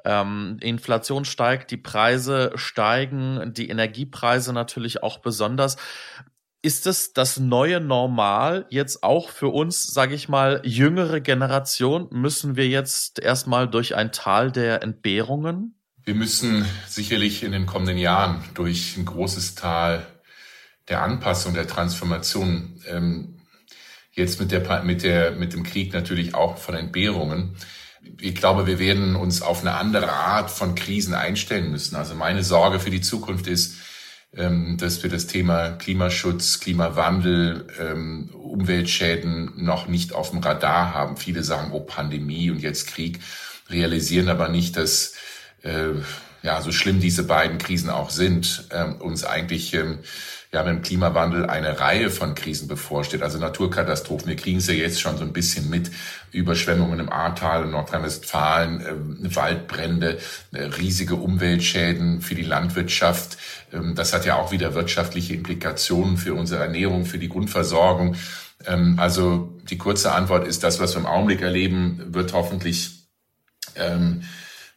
Ähm, 0.05 0.57
Inflation 0.61 1.25
steigt, 1.25 1.71
die 1.71 1.77
Preise 1.77 2.51
steigen, 2.57 3.55
die 3.55 3.69
Energiepreise 3.69 4.53
natürlich 4.53 5.05
auch 5.05 5.19
besonders 5.19 5.77
ist 6.63 6.87
es 6.87 7.13
das 7.13 7.39
neue 7.39 7.81
Normal 7.81 8.67
jetzt 8.69 9.03
auch 9.03 9.31
für 9.31 9.49
uns, 9.49 9.83
sage 9.83 10.15
ich 10.15 10.29
mal, 10.29 10.61
jüngere 10.65 11.21
Generation? 11.21 12.09
Müssen 12.11 12.57
wir 12.57 12.69
jetzt 12.69 13.19
erstmal 13.19 13.69
durch 13.69 13.97
ein 13.97 14.13
Tal 14.13 14.53
der 14.53 14.83
Entbehrungen? 14.83 15.75
Wir 16.05 16.15
müssen 16.15 16.67
sicherlich 16.87 17.43
in 17.43 17.53
den 17.53 17.67
kommenden 17.67 17.99
Jahren 17.99 18.43
durch 18.55 18.97
ein 18.97 19.05
großes 19.05 19.55
Tal 19.55 20.07
der 20.89 21.03
Anpassung, 21.03 21.55
der 21.55 21.67
Transformation, 21.67 22.83
ähm, 22.87 23.41
jetzt 24.13 24.41
mit 24.41 24.51
der, 24.51 24.83
mit 24.83 25.03
der, 25.03 25.33
mit 25.33 25.53
dem 25.53 25.63
Krieg 25.63 25.93
natürlich 25.93 26.35
auch 26.35 26.59
von 26.59 26.75
Entbehrungen. 26.75 27.57
Ich 28.19 28.35
glaube, 28.35 28.67
wir 28.67 28.79
werden 28.79 29.15
uns 29.15 29.41
auf 29.41 29.61
eine 29.61 29.75
andere 29.75 30.11
Art 30.11 30.51
von 30.51 30.75
Krisen 30.75 31.15
einstellen 31.15 31.71
müssen. 31.71 31.97
Also 31.97 32.15
meine 32.15 32.43
Sorge 32.43 32.81
für 32.81 32.91
die 32.91 33.03
Zukunft 33.03 33.47
ist, 33.47 33.77
dass 34.33 35.03
wir 35.03 35.11
das 35.11 35.27
Thema 35.27 35.71
Klimaschutz, 35.71 36.61
Klimawandel, 36.61 37.67
ähm, 37.81 38.31
Umweltschäden 38.33 39.53
noch 39.57 39.89
nicht 39.89 40.13
auf 40.13 40.31
dem 40.31 40.39
Radar 40.39 40.95
haben. 40.95 41.17
Viele 41.17 41.43
sagen, 41.43 41.73
oh 41.73 41.81
Pandemie 41.81 42.51
und 42.51 42.61
jetzt 42.61 42.87
Krieg, 42.87 43.19
realisieren 43.69 44.29
aber 44.29 44.49
nicht, 44.49 44.77
dass 44.77 45.15
äh, 45.63 45.95
ja 46.43 46.63
so 46.63 46.71
schlimm 46.71 47.01
diese 47.01 47.25
beiden 47.25 47.59
Krisen 47.59 47.91
auch 47.91 48.11
sind, 48.11 48.69
ähm, 48.71 48.97
uns 48.97 49.25
eigentlich 49.25 49.75
ähm, 49.75 49.99
ja 50.53 50.65
mit 50.65 50.75
dem 50.75 50.83
Klimawandel 50.83 51.47
eine 51.47 51.79
Reihe 51.79 52.11
von 52.11 52.35
Krisen 52.35 52.67
bevorsteht, 52.67 53.23
also 53.23 53.39
Naturkatastrophen. 53.39 54.29
Wir 54.29 54.37
kriegen 54.37 54.59
es 54.59 54.67
ja 54.67 54.75
jetzt 54.75 55.01
schon 55.01 55.17
so 55.17 55.23
ein 55.23 55.33
bisschen 55.33 55.71
mit. 55.71 55.91
Überschwemmungen 56.33 56.99
im 56.99 57.13
Ahrtal, 57.13 57.65
in 57.65 57.71
Nordrhein-Westfalen, 57.71 58.81
äh, 58.81 59.37
Waldbrände, 59.37 60.19
äh, 60.53 60.63
riesige 60.63 61.15
Umweltschäden 61.17 62.21
für 62.21 62.35
die 62.35 62.43
Landwirtschaft. 62.43 63.39
Ähm, 63.73 63.95
das 63.95 64.13
hat 64.13 64.25
ja 64.25 64.37
auch 64.37 64.51
wieder 64.51 64.75
wirtschaftliche 64.75 65.35
Implikationen 65.35 66.17
für 66.17 66.35
unsere 66.35 66.63
Ernährung, 66.63 67.07
für 67.07 67.19
die 67.19 67.29
Grundversorgung. 67.29 68.17
Ähm, 68.67 68.99
also 68.99 69.53
die 69.71 69.79
kurze 69.79 70.13
Antwort 70.13 70.47
ist, 70.47 70.65
das, 70.65 70.81
was 70.81 70.95
wir 70.95 71.01
im 71.01 71.07
Augenblick 71.07 71.43
erleben, 71.43 72.03
wird 72.09 72.33
hoffentlich 72.33 73.07
ähm, 73.77 74.23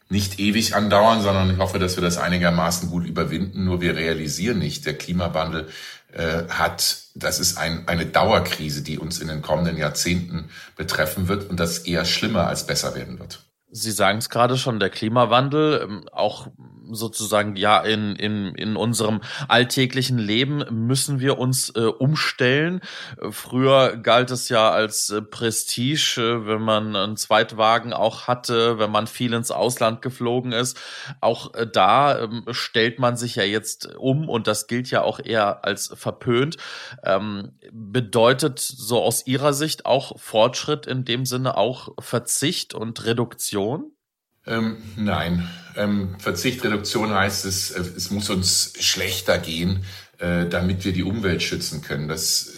nicht 0.08 0.38
ewig 0.38 0.74
andauern, 0.74 1.22
sondern 1.22 1.50
ich 1.50 1.58
hoffe, 1.58 1.78
dass 1.78 1.96
wir 1.96 2.02
das 2.02 2.18
einigermaßen 2.18 2.90
gut 2.90 3.06
überwinden. 3.06 3.64
Nur 3.64 3.80
wir 3.80 3.96
realisieren 3.96 4.58
nicht, 4.58 4.86
der 4.86 4.96
Klimawandel 4.96 5.68
äh, 6.12 6.44
hat, 6.48 6.98
das 7.14 7.40
ist 7.40 7.56
ein, 7.56 7.88
eine 7.88 8.06
Dauerkrise, 8.06 8.82
die 8.82 8.98
uns 8.98 9.20
in 9.20 9.28
den 9.28 9.42
kommenden 9.42 9.76
Jahrzehnten 9.76 10.50
betreffen 10.76 11.28
wird 11.28 11.50
und 11.50 11.58
das 11.58 11.78
eher 11.78 12.04
schlimmer 12.04 12.46
als 12.46 12.66
besser 12.66 12.94
werden 12.94 13.18
wird. 13.18 13.42
Sie 13.70 13.90
sagen 13.90 14.18
es 14.18 14.30
gerade 14.30 14.56
schon, 14.56 14.78
der 14.78 14.90
Klimawandel, 14.90 15.80
ähm, 15.82 16.08
auch 16.12 16.46
sozusagen 16.90 17.56
ja 17.56 17.80
in, 17.80 18.16
in, 18.16 18.54
in 18.54 18.76
unserem 18.76 19.20
alltäglichen 19.48 20.18
Leben 20.18 20.64
müssen 20.86 21.20
wir 21.20 21.38
uns 21.38 21.70
äh, 21.70 21.80
umstellen. 21.80 22.80
Früher 23.30 23.96
galt 23.96 24.30
es 24.30 24.48
ja 24.48 24.70
als 24.70 25.10
äh, 25.10 25.22
Prestige, 25.22 26.20
äh, 26.20 26.46
wenn 26.46 26.62
man 26.62 26.96
einen 26.96 27.16
Zweitwagen 27.16 27.92
auch 27.92 28.26
hatte, 28.26 28.78
wenn 28.78 28.90
man 28.90 29.06
viel 29.06 29.32
ins 29.32 29.50
Ausland 29.50 30.02
geflogen 30.02 30.52
ist. 30.52 30.78
Auch 31.20 31.54
äh, 31.54 31.66
da 31.66 32.20
ähm, 32.20 32.44
stellt 32.50 32.98
man 32.98 33.16
sich 33.16 33.36
ja 33.36 33.44
jetzt 33.44 33.94
um 33.96 34.28
und 34.28 34.46
das 34.46 34.66
gilt 34.66 34.90
ja 34.90 35.02
auch 35.02 35.20
eher 35.20 35.64
als 35.64 35.92
verpönt. 35.94 36.56
Ähm, 37.04 37.52
bedeutet 37.72 38.58
so 38.58 39.02
aus 39.02 39.26
Ihrer 39.26 39.52
Sicht 39.52 39.86
auch 39.86 40.18
Fortschritt 40.18 40.86
in 40.86 41.04
dem 41.04 41.26
Sinne 41.26 41.56
auch 41.56 41.90
Verzicht 41.98 42.74
und 42.74 43.04
Reduktion? 43.04 43.93
Ähm, 44.46 44.76
nein, 44.96 45.48
ähm, 45.76 46.16
Verzicht, 46.18 46.62
Reduktion 46.64 47.12
heißt 47.12 47.44
es, 47.46 47.70
äh, 47.70 47.80
es 47.96 48.10
muss 48.10 48.30
uns 48.30 48.74
schlechter 48.78 49.38
gehen, 49.38 49.84
äh, 50.18 50.46
damit 50.46 50.84
wir 50.84 50.92
die 50.92 51.02
Umwelt 51.02 51.42
schützen 51.42 51.82
können. 51.82 52.08
Das 52.08 52.52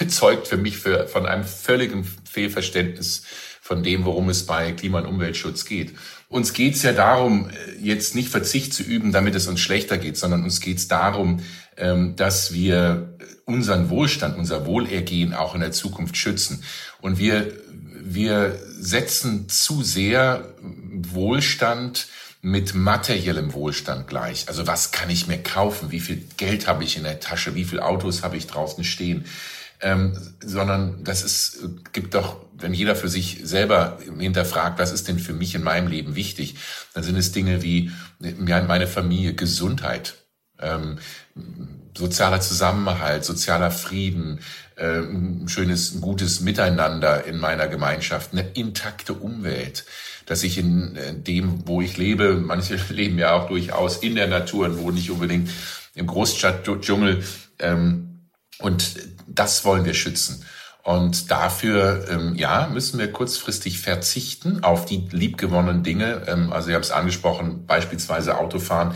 äh, 0.00 0.06
zeugt 0.08 0.46
für 0.48 0.56
mich 0.56 0.78
für, 0.78 1.06
von 1.08 1.26
einem 1.26 1.44
völligen 1.44 2.04
Fehlverständnis 2.30 3.24
von 3.60 3.82
dem, 3.82 4.04
worum 4.04 4.28
es 4.28 4.46
bei 4.46 4.72
Klima- 4.72 5.00
und 5.00 5.06
Umweltschutz 5.06 5.64
geht. 5.64 5.94
Uns 6.28 6.52
geht 6.52 6.76
es 6.76 6.82
ja 6.82 6.92
darum, 6.92 7.50
äh, 7.50 7.78
jetzt 7.80 8.14
nicht 8.14 8.28
Verzicht 8.28 8.72
zu 8.72 8.82
üben, 8.82 9.12
damit 9.12 9.34
es 9.34 9.48
uns 9.48 9.60
schlechter 9.60 9.98
geht, 9.98 10.16
sondern 10.16 10.44
uns 10.44 10.60
geht 10.60 10.78
es 10.78 10.88
darum, 10.88 11.40
ähm, 11.76 12.16
dass 12.16 12.52
wir 12.52 13.16
unseren 13.44 13.90
Wohlstand, 13.90 14.38
unser 14.38 14.66
Wohlergehen 14.66 15.34
auch 15.34 15.54
in 15.54 15.60
der 15.60 15.72
Zukunft 15.72 16.16
schützen. 16.16 16.62
Und 17.00 17.18
wir, 17.18 17.52
wir 18.00 18.58
setzen 18.78 19.48
zu 19.48 19.82
sehr 19.82 20.54
Wohlstand 21.10 22.06
mit 22.42 22.74
materiellem 22.74 23.52
Wohlstand 23.52 24.08
gleich. 24.08 24.48
Also 24.48 24.66
was 24.66 24.90
kann 24.90 25.10
ich 25.10 25.28
mir 25.28 25.38
kaufen? 25.38 25.92
Wie 25.92 26.00
viel 26.00 26.24
Geld 26.36 26.66
habe 26.66 26.82
ich 26.82 26.96
in 26.96 27.04
der 27.04 27.20
Tasche? 27.20 27.54
Wie 27.54 27.64
viele 27.64 27.84
Autos 27.84 28.22
habe 28.22 28.36
ich 28.36 28.48
draußen 28.48 28.82
stehen? 28.82 29.24
Ähm, 29.80 30.16
sondern 30.40 31.02
das 31.02 31.24
ist, 31.24 31.58
gibt 31.92 32.14
doch, 32.14 32.44
wenn 32.56 32.72
jeder 32.72 32.94
für 32.94 33.08
sich 33.08 33.40
selber 33.42 33.98
hinterfragt, 34.16 34.78
was 34.78 34.92
ist 34.92 35.08
denn 35.08 35.18
für 35.18 35.32
mich 35.32 35.56
in 35.56 35.64
meinem 35.64 35.88
Leben 35.88 36.14
wichtig, 36.14 36.56
dann 36.94 37.02
sind 37.02 37.16
es 37.16 37.32
Dinge 37.32 37.62
wie 37.62 37.90
ja, 38.20 38.62
meine 38.62 38.86
Familie, 38.86 39.34
Gesundheit, 39.34 40.14
ähm, 40.60 40.98
sozialer 41.96 42.40
Zusammenhalt, 42.40 43.24
sozialer 43.24 43.70
Frieden, 43.70 44.40
äh, 44.76 44.98
ein 44.98 45.48
schönes, 45.48 45.94
ein 45.94 46.00
gutes 46.00 46.40
Miteinander 46.40 47.24
in 47.24 47.38
meiner 47.38 47.66
Gemeinschaft, 47.66 48.32
eine 48.32 48.48
intakte 48.54 49.14
Umwelt, 49.14 49.84
dass 50.32 50.44
ich 50.44 50.56
in 50.56 50.96
äh, 50.96 51.14
dem, 51.14 51.68
wo 51.68 51.82
ich 51.82 51.98
lebe, 51.98 52.34
manche 52.34 52.76
leben 52.88 53.18
ja 53.18 53.34
auch 53.34 53.48
durchaus 53.48 53.98
in 53.98 54.14
der 54.14 54.28
Natur 54.28 54.64
und 54.64 54.78
wo 54.78 54.90
nicht 54.90 55.10
unbedingt 55.10 55.50
im 55.94 56.06
Großstadtdschungel, 56.06 57.22
ähm, 57.58 58.08
und 58.58 58.96
das 59.26 59.66
wollen 59.66 59.84
wir 59.84 59.92
schützen. 59.92 60.42
Und 60.82 61.30
dafür, 61.30 62.06
ähm, 62.08 62.34
ja, 62.34 62.68
müssen 62.72 62.98
wir 62.98 63.12
kurzfristig 63.12 63.78
verzichten 63.78 64.64
auf 64.64 64.86
die 64.86 65.06
liebgewonnenen 65.10 65.82
Dinge. 65.82 66.22
Ähm, 66.26 66.50
also, 66.50 66.70
ihr 66.70 66.76
habt 66.76 66.86
es 66.86 66.92
angesprochen, 66.92 67.66
beispielsweise 67.66 68.38
Autofahren 68.38 68.94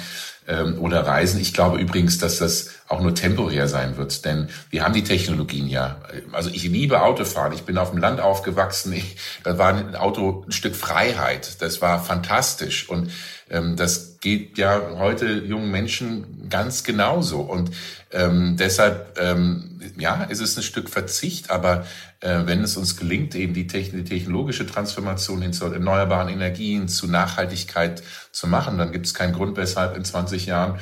ähm, 0.49 0.79
oder 0.79 1.07
Reisen. 1.07 1.41
Ich 1.41 1.53
glaube 1.53 1.79
übrigens, 1.79 2.19
dass 2.19 2.39
das 2.39 2.71
auch 2.89 3.01
nur 3.01 3.15
temporär 3.15 3.69
sein 3.69 3.97
wird, 3.97 4.25
denn 4.25 4.49
wir 4.71 4.85
haben 4.85 4.95
die 4.95 5.05
Technologien 5.05 5.69
ja. 5.69 5.97
Also 6.33 6.51
ich 6.51 6.65
liebe 6.65 7.03
Autofahren. 7.03 7.53
Ich 7.53 7.63
bin 7.63 7.79
auf 7.79 7.91
dem 7.91 7.99
Land 7.99 8.21
aufgewachsen. 8.21 8.93
Ich, 8.93 9.17
da 9.43 9.59
war 9.59 9.75
ein 9.75 9.97
Auto 9.97 10.45
ein 10.47 10.53
Stück 10.53 10.77
Freiheit. 10.77 11.61
Das 11.63 11.83
war 11.83 12.03
fantastisch 12.03 12.89
und 12.89 13.11
ähm, 13.51 13.77
das 13.77 14.19
geht 14.21 14.59
ja 14.59 14.81
heute 14.99 15.27
jungen 15.27 15.71
Menschen 15.71 16.49
ganz 16.49 16.85
genauso. 16.85 17.41
Und 17.41 17.71
ähm, 18.13 18.57
deshalb, 18.59 19.19
ähm, 19.21 19.81
ja, 19.99 20.25
ist 20.25 20.41
es 20.41 20.57
ein 20.57 20.63
Stück 20.63 20.89
Verzicht, 20.91 21.51
aber 21.51 21.87
wenn 22.21 22.63
es 22.63 22.77
uns 22.77 22.97
gelingt, 22.97 23.35
eben 23.35 23.55
die 23.55 23.67
technologische 23.67 24.67
Transformation 24.67 25.43
hin 25.43 25.53
zu 25.53 25.67
erneuerbaren 25.67 26.29
Energien, 26.29 26.89
zu 26.89 27.07
Nachhaltigkeit 27.09 28.03
zu 28.33 28.47
machen, 28.47 28.79
dann 28.79 28.93
gibt 28.93 29.07
es 29.07 29.15
keinen 29.15 29.35
Grund, 29.35 29.57
weshalb 29.57 29.97
in 29.97 30.05
20 30.05 30.47
Jahren 30.47 30.79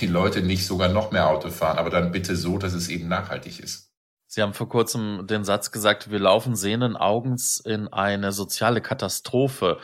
die 0.00 0.06
Leute 0.06 0.42
nicht 0.42 0.66
sogar 0.66 0.88
noch 0.88 1.10
mehr 1.10 1.28
Auto 1.28 1.50
fahren, 1.50 1.78
aber 1.78 1.90
dann 1.90 2.12
bitte 2.12 2.36
so, 2.36 2.58
dass 2.58 2.72
es 2.72 2.88
eben 2.88 3.08
nachhaltig 3.08 3.60
ist. 3.60 3.90
Sie 4.26 4.42
haben 4.42 4.54
vor 4.54 4.68
kurzem 4.68 5.26
den 5.26 5.42
Satz 5.42 5.72
gesagt, 5.72 6.10
wir 6.10 6.20
laufen 6.20 6.54
sehenden 6.54 6.96
Augens 6.96 7.58
in 7.58 7.88
eine 7.88 8.30
soziale 8.30 8.80
Katastrophe. 8.80 9.78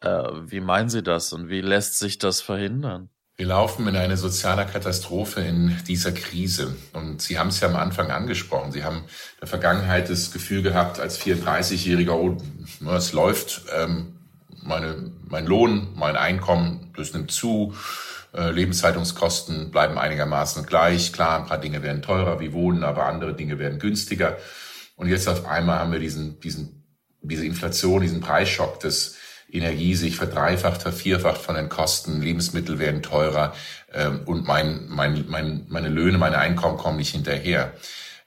Äh, 0.00 0.22
wie 0.42 0.60
meinen 0.60 0.88
Sie 0.88 1.02
das 1.02 1.32
und 1.32 1.48
wie 1.48 1.60
lässt 1.60 1.98
sich 1.98 2.18
das 2.18 2.40
verhindern? 2.40 3.10
Wir 3.38 3.46
laufen 3.46 3.86
in 3.86 3.94
eine 3.94 4.16
soziale 4.16 4.66
Katastrophe 4.66 5.40
in 5.42 5.76
dieser 5.86 6.10
Krise. 6.10 6.74
Und 6.92 7.22
Sie 7.22 7.38
haben 7.38 7.50
es 7.50 7.60
ja 7.60 7.68
am 7.68 7.76
Anfang 7.76 8.10
angesprochen. 8.10 8.72
Sie 8.72 8.82
haben 8.82 8.96
in 8.96 9.40
der 9.42 9.46
Vergangenheit 9.46 10.10
das 10.10 10.32
Gefühl 10.32 10.60
gehabt, 10.60 10.98
als 10.98 11.20
34-Jähriger, 11.20 12.14
oh, 12.14 12.36
es 12.96 13.12
läuft, 13.12 13.62
ähm, 13.72 14.18
meine, 14.64 15.12
mein 15.28 15.46
Lohn, 15.46 15.86
mein 15.94 16.16
Einkommen, 16.16 16.92
das 16.96 17.12
nimmt 17.12 17.30
zu. 17.30 17.74
Äh, 18.34 18.50
Lebenshaltungskosten 18.50 19.70
bleiben 19.70 19.98
einigermaßen 19.98 20.66
gleich. 20.66 21.12
Klar, 21.12 21.38
ein 21.38 21.46
paar 21.46 21.60
Dinge 21.60 21.84
werden 21.84 22.02
teurer 22.02 22.40
wie 22.40 22.52
Wohnen, 22.52 22.82
aber 22.82 23.06
andere 23.06 23.34
Dinge 23.34 23.60
werden 23.60 23.78
günstiger. 23.78 24.36
Und 24.96 25.06
jetzt 25.06 25.28
auf 25.28 25.46
einmal 25.46 25.78
haben 25.78 25.92
wir 25.92 26.00
diesen, 26.00 26.40
diesen, 26.40 26.82
diese 27.22 27.46
Inflation, 27.46 28.02
diesen 28.02 28.20
Preisschock 28.20 28.80
des 28.80 29.16
Energie 29.50 29.94
sich 29.94 30.16
verdreifacht, 30.16 30.82
vervierfacht 30.82 31.40
von 31.40 31.54
den 31.54 31.68
Kosten, 31.68 32.20
Lebensmittel 32.20 32.78
werden 32.78 33.02
teurer 33.02 33.54
ähm, 33.92 34.20
und 34.26 34.46
mein, 34.46 34.86
mein, 34.88 35.24
mein, 35.28 35.64
meine 35.68 35.88
Löhne, 35.88 36.18
meine 36.18 36.38
Einkommen 36.38 36.76
kommen 36.76 36.98
nicht 36.98 37.12
hinterher. 37.12 37.72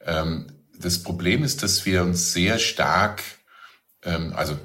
Ähm, 0.06 0.48
das 0.80 1.04
Problem 1.04 1.44
ist, 1.44 1.62
dass 1.64 1.86
wir 1.86 2.02
uns 2.02 2.34
sehr 2.34 2.58
stark, 2.58 3.22
ähm, 4.04 4.34
also 4.36 4.58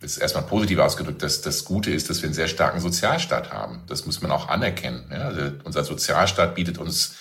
das 0.00 0.12
ist 0.12 0.18
erstmal 0.18 0.44
positiv 0.44 0.78
ausgedrückt, 0.78 1.22
dass 1.22 1.40
das 1.40 1.64
Gute 1.64 1.90
ist, 1.90 2.10
dass 2.10 2.20
wir 2.20 2.26
einen 2.26 2.34
sehr 2.34 2.48
starken 2.48 2.80
Sozialstaat 2.80 3.50
haben. 3.50 3.82
Das 3.88 4.04
muss 4.04 4.20
man 4.20 4.30
auch 4.30 4.48
anerkennen. 4.48 5.06
Ja? 5.10 5.28
Also 5.28 5.52
unser 5.64 5.84
Sozialstaat 5.84 6.54
bietet 6.54 6.78
uns 6.78 7.14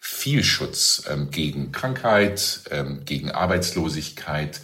viel 0.00 0.42
Schutz 0.42 1.04
ähm, 1.08 1.30
gegen 1.30 1.70
Krankheit, 1.70 2.62
ähm, 2.70 3.04
gegen 3.04 3.30
Arbeitslosigkeit, 3.30 4.60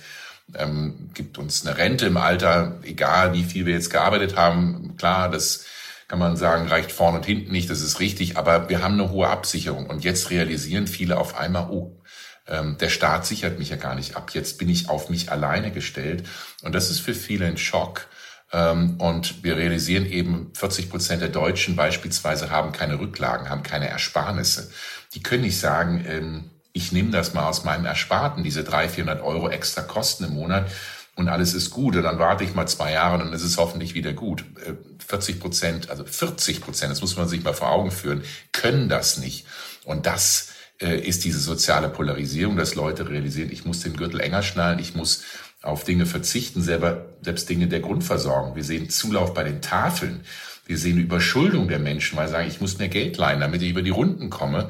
ähm, 0.54 1.10
gibt 1.14 1.38
uns 1.38 1.66
eine 1.66 1.76
Rente 1.76 2.06
im 2.06 2.16
Alter, 2.16 2.78
egal 2.82 3.32
wie 3.34 3.44
viel 3.44 3.66
wir 3.66 3.74
jetzt 3.74 3.90
gearbeitet 3.90 4.36
haben. 4.36 4.96
Klar, 4.96 5.30
das 5.30 5.66
kann 6.08 6.18
man 6.18 6.36
sagen, 6.36 6.68
reicht 6.68 6.90
vorne 6.90 7.18
und 7.18 7.26
hinten 7.26 7.52
nicht, 7.52 7.68
das 7.68 7.82
ist 7.82 8.00
richtig, 8.00 8.38
aber 8.38 8.68
wir 8.68 8.82
haben 8.82 8.94
eine 8.94 9.10
hohe 9.10 9.28
Absicherung. 9.28 9.86
Und 9.86 10.04
jetzt 10.04 10.30
realisieren 10.30 10.86
viele 10.86 11.18
auf 11.18 11.38
einmal, 11.38 11.68
oh, 11.70 12.00
ähm, 12.46 12.78
der 12.78 12.88
Staat 12.88 13.26
sichert 13.26 13.58
mich 13.58 13.68
ja 13.68 13.76
gar 13.76 13.94
nicht 13.94 14.16
ab. 14.16 14.30
Jetzt 14.32 14.58
bin 14.58 14.70
ich 14.70 14.88
auf 14.88 15.10
mich 15.10 15.30
alleine 15.30 15.70
gestellt. 15.70 16.26
Und 16.62 16.74
das 16.74 16.90
ist 16.90 17.00
für 17.00 17.14
viele 17.14 17.46
ein 17.46 17.58
Schock. 17.58 18.06
Ähm, 18.52 18.96
und 18.98 19.44
wir 19.44 19.56
realisieren 19.58 20.06
eben, 20.06 20.50
40 20.54 20.88
Prozent 20.88 21.20
der 21.20 21.28
Deutschen 21.28 21.76
beispielsweise 21.76 22.50
haben 22.50 22.72
keine 22.72 22.98
Rücklagen, 22.98 23.50
haben 23.50 23.62
keine 23.62 23.88
Ersparnisse. 23.88 24.70
Die 25.14 25.22
können 25.22 25.42
nicht 25.42 25.60
sagen, 25.60 26.04
ähm, 26.08 26.50
ich 26.78 26.92
nehme 26.92 27.10
das 27.10 27.34
mal 27.34 27.48
aus 27.48 27.64
meinem 27.64 27.84
Ersparten, 27.84 28.44
diese 28.44 28.62
300, 28.62 28.90
400 28.92 29.22
Euro 29.22 29.50
extra 29.50 29.82
Kosten 29.82 30.24
im 30.24 30.34
Monat 30.34 30.70
und 31.16 31.28
alles 31.28 31.52
ist 31.52 31.70
gut 31.70 31.96
und 31.96 32.04
dann 32.04 32.20
warte 32.20 32.44
ich 32.44 32.54
mal 32.54 32.68
zwei 32.68 32.92
Jahre 32.92 33.14
und 33.14 33.24
dann 33.24 33.32
ist 33.32 33.42
es 33.42 33.58
hoffentlich 33.58 33.94
wieder 33.94 34.12
gut. 34.12 34.44
Äh, 34.64 34.74
40 35.04 35.40
Prozent, 35.40 35.90
also 35.90 36.04
40 36.04 36.60
Prozent, 36.60 36.92
das 36.92 37.00
muss 37.00 37.16
man 37.16 37.28
sich 37.28 37.42
mal 37.42 37.52
vor 37.52 37.72
Augen 37.72 37.90
führen, 37.90 38.22
können 38.52 38.88
das 38.88 39.18
nicht. 39.18 39.44
Und 39.84 40.06
das 40.06 40.50
äh, 40.80 41.00
ist 41.00 41.24
diese 41.24 41.40
soziale 41.40 41.88
Polarisierung, 41.88 42.56
dass 42.56 42.76
Leute 42.76 43.08
realisieren, 43.08 43.50
ich 43.50 43.64
muss 43.64 43.80
den 43.80 43.96
Gürtel 43.96 44.20
enger 44.20 44.44
schnallen, 44.44 44.78
ich 44.78 44.94
muss 44.94 45.24
auf 45.60 45.82
Dinge 45.82 46.06
verzichten, 46.06 46.62
selber, 46.62 47.06
selbst 47.22 47.48
Dinge 47.48 47.66
der 47.66 47.80
Grundversorgung. 47.80 48.54
Wir 48.54 48.62
sehen 48.62 48.88
Zulauf 48.88 49.34
bei 49.34 49.42
den 49.42 49.60
Tafeln. 49.60 50.20
Wir 50.66 50.78
sehen 50.78 50.98
Überschuldung 50.98 51.66
der 51.66 51.80
Menschen, 51.80 52.16
weil 52.16 52.28
sie 52.28 52.32
sagen, 52.34 52.48
ich 52.48 52.60
muss 52.60 52.78
mir 52.78 52.88
Geld 52.88 53.16
leihen, 53.16 53.40
damit 53.40 53.62
ich 53.62 53.70
über 53.70 53.82
die 53.82 53.90
Runden 53.90 54.30
komme. 54.30 54.68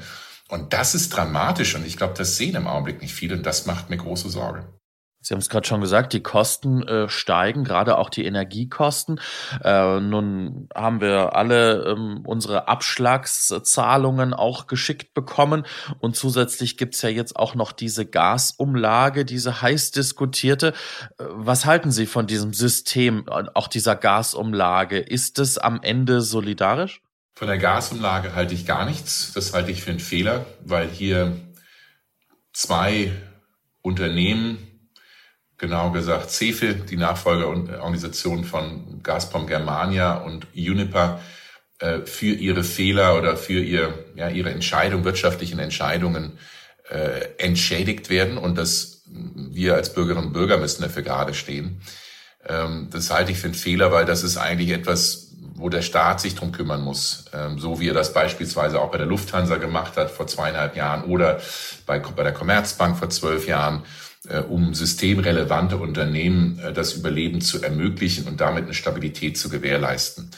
Und 0.48 0.72
das 0.72 0.94
ist 0.94 1.10
dramatisch 1.10 1.74
und 1.74 1.86
ich 1.86 1.96
glaube, 1.96 2.14
das 2.16 2.36
sehen 2.36 2.56
im 2.56 2.66
Augenblick 2.66 3.02
nicht 3.02 3.14
viele 3.14 3.36
und 3.36 3.44
das 3.44 3.66
macht 3.66 3.90
mir 3.90 3.98
große 3.98 4.30
Sorge. 4.30 4.66
Sie 5.20 5.34
haben 5.34 5.40
es 5.40 5.48
gerade 5.48 5.66
schon 5.66 5.80
gesagt, 5.80 6.12
die 6.12 6.22
Kosten 6.22 6.82
äh, 6.86 7.08
steigen, 7.08 7.64
gerade 7.64 7.98
auch 7.98 8.08
die 8.08 8.24
Energiekosten. 8.24 9.20
Äh, 9.64 10.00
nun 10.00 10.68
haben 10.74 11.00
wir 11.00 11.34
alle 11.34 11.84
ähm, 11.86 12.22
unsere 12.24 12.68
Abschlagszahlungen 12.68 14.32
auch 14.32 14.68
geschickt 14.68 15.14
bekommen 15.14 15.66
und 15.98 16.14
zusätzlich 16.14 16.76
gibt's 16.76 17.02
ja 17.02 17.08
jetzt 17.08 17.34
auch 17.34 17.56
noch 17.56 17.72
diese 17.72 18.06
Gasumlage, 18.06 19.24
diese 19.24 19.60
heiß 19.60 19.90
diskutierte. 19.90 20.68
Äh, 21.18 21.24
was 21.30 21.66
halten 21.66 21.90
Sie 21.90 22.06
von 22.06 22.28
diesem 22.28 22.54
System, 22.54 23.26
äh, 23.28 23.44
auch 23.54 23.66
dieser 23.66 23.96
Gasumlage? 23.96 24.98
Ist 24.98 25.40
es 25.40 25.58
am 25.58 25.80
Ende 25.82 26.20
solidarisch? 26.20 27.02
Von 27.38 27.46
der 27.46 27.58
Gasumlage 27.58 28.34
halte 28.34 28.52
ich 28.52 28.66
gar 28.66 28.84
nichts. 28.84 29.30
Das 29.32 29.52
halte 29.52 29.70
ich 29.70 29.84
für 29.84 29.90
einen 29.90 30.00
Fehler, 30.00 30.44
weil 30.64 30.88
hier 30.88 31.36
zwei 32.52 33.12
Unternehmen 33.80 34.58
genau 35.56 35.92
gesagt 35.92 36.32
CEFE, 36.32 36.74
die 36.74 36.96
Nachfolgeorganisation 36.96 38.42
von 38.42 39.04
Gazprom 39.04 39.46
Germania 39.46 40.16
und 40.16 40.48
Uniper, 40.56 41.20
äh, 41.78 42.00
für 42.00 42.34
ihre 42.34 42.64
Fehler 42.64 43.16
oder 43.16 43.36
für 43.36 43.62
ihr, 43.62 44.06
ja, 44.16 44.30
ihre 44.30 44.50
Entscheidung, 44.50 45.04
wirtschaftlichen 45.04 45.60
Entscheidungen 45.60 46.40
äh, 46.90 47.20
entschädigt 47.38 48.10
werden 48.10 48.36
und 48.36 48.58
dass 48.58 49.04
wir 49.06 49.76
als 49.76 49.94
Bürgerinnen 49.94 50.26
und 50.26 50.32
Bürger 50.32 50.58
müssen 50.58 50.82
dafür 50.82 51.04
gerade 51.04 51.34
stehen. 51.34 51.82
Ähm, 52.44 52.88
das 52.90 53.12
halte 53.12 53.30
ich 53.30 53.38
für 53.38 53.46
einen 53.46 53.54
Fehler, 53.54 53.92
weil 53.92 54.06
das 54.06 54.24
ist 54.24 54.38
eigentlich 54.38 54.70
etwas, 54.70 55.27
wo 55.58 55.68
der 55.68 55.82
Staat 55.82 56.20
sich 56.20 56.34
drum 56.34 56.52
kümmern 56.52 56.82
muss, 56.82 57.26
ähm, 57.34 57.58
so 57.58 57.80
wie 57.80 57.88
er 57.88 57.94
das 57.94 58.12
beispielsweise 58.12 58.80
auch 58.80 58.90
bei 58.90 58.98
der 58.98 59.06
Lufthansa 59.06 59.56
gemacht 59.56 59.96
hat 59.96 60.10
vor 60.10 60.26
zweieinhalb 60.26 60.76
Jahren 60.76 61.04
oder 61.04 61.40
bei, 61.86 61.98
bei 61.98 62.22
der 62.22 62.32
Commerzbank 62.32 62.96
vor 62.96 63.10
zwölf 63.10 63.46
Jahren 63.46 63.82
äh, 64.28 64.40
um 64.40 64.74
systemrelevante 64.74 65.76
Unternehmen 65.76 66.58
äh, 66.58 66.72
das 66.72 66.94
Überleben 66.94 67.40
zu 67.40 67.62
ermöglichen 67.62 68.26
und 68.26 68.40
damit 68.40 68.64
eine 68.64 68.74
Stabilität 68.74 69.38
zu 69.38 69.48
gewährleisten. 69.48 70.30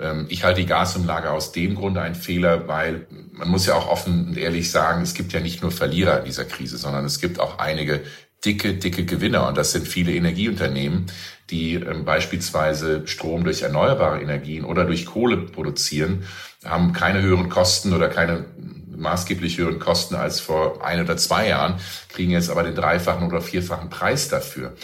Ähm, 0.00 0.26
ich 0.28 0.44
halte 0.44 0.60
die 0.60 0.66
Gasumlage 0.66 1.30
aus 1.30 1.52
dem 1.52 1.74
Grunde 1.74 2.02
ein 2.02 2.14
Fehler, 2.14 2.68
weil 2.68 3.06
man 3.32 3.48
muss 3.48 3.66
ja 3.66 3.74
auch 3.74 3.88
offen 3.88 4.28
und 4.28 4.36
ehrlich 4.36 4.70
sagen, 4.70 5.02
es 5.02 5.14
gibt 5.14 5.32
ja 5.32 5.40
nicht 5.40 5.62
nur 5.62 5.70
Verlierer 5.70 6.20
in 6.20 6.24
dieser 6.24 6.44
Krise, 6.44 6.78
sondern 6.78 7.04
es 7.04 7.20
gibt 7.20 7.40
auch 7.40 7.58
einige 7.58 8.02
dicke, 8.44 8.74
dicke 8.74 9.04
Gewinner. 9.04 9.48
Und 9.48 9.56
das 9.56 9.72
sind 9.72 9.86
viele 9.86 10.12
Energieunternehmen, 10.14 11.06
die 11.50 11.74
ähm, 11.74 12.04
beispielsweise 12.04 13.06
Strom 13.06 13.44
durch 13.44 13.62
erneuerbare 13.62 14.20
Energien 14.20 14.64
oder 14.64 14.84
durch 14.84 15.06
Kohle 15.06 15.36
produzieren, 15.38 16.24
haben 16.64 16.92
keine 16.92 17.22
höheren 17.22 17.48
Kosten 17.48 17.92
oder 17.92 18.08
keine 18.08 18.44
maßgeblich 18.96 19.58
höheren 19.58 19.78
Kosten 19.78 20.14
als 20.14 20.40
vor 20.40 20.84
ein 20.84 21.00
oder 21.00 21.16
zwei 21.16 21.48
Jahren, 21.48 21.80
kriegen 22.08 22.30
jetzt 22.30 22.50
aber 22.50 22.62
den 22.62 22.74
dreifachen 22.74 23.26
oder 23.26 23.40
vierfachen 23.40 23.90
Preis 23.90 24.28
dafür. 24.28 24.74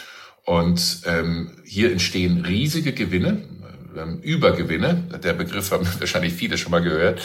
Und 0.44 1.02
ähm, 1.04 1.50
hier 1.64 1.92
entstehen 1.92 2.44
riesige 2.44 2.92
Gewinne, 2.92 3.42
ähm, 3.96 4.20
Übergewinne. 4.20 5.20
Der 5.22 5.34
Begriff 5.34 5.70
haben 5.70 5.86
wahrscheinlich 5.98 6.32
viele 6.32 6.58
schon 6.58 6.72
mal 6.72 6.82
gehört. 6.82 7.20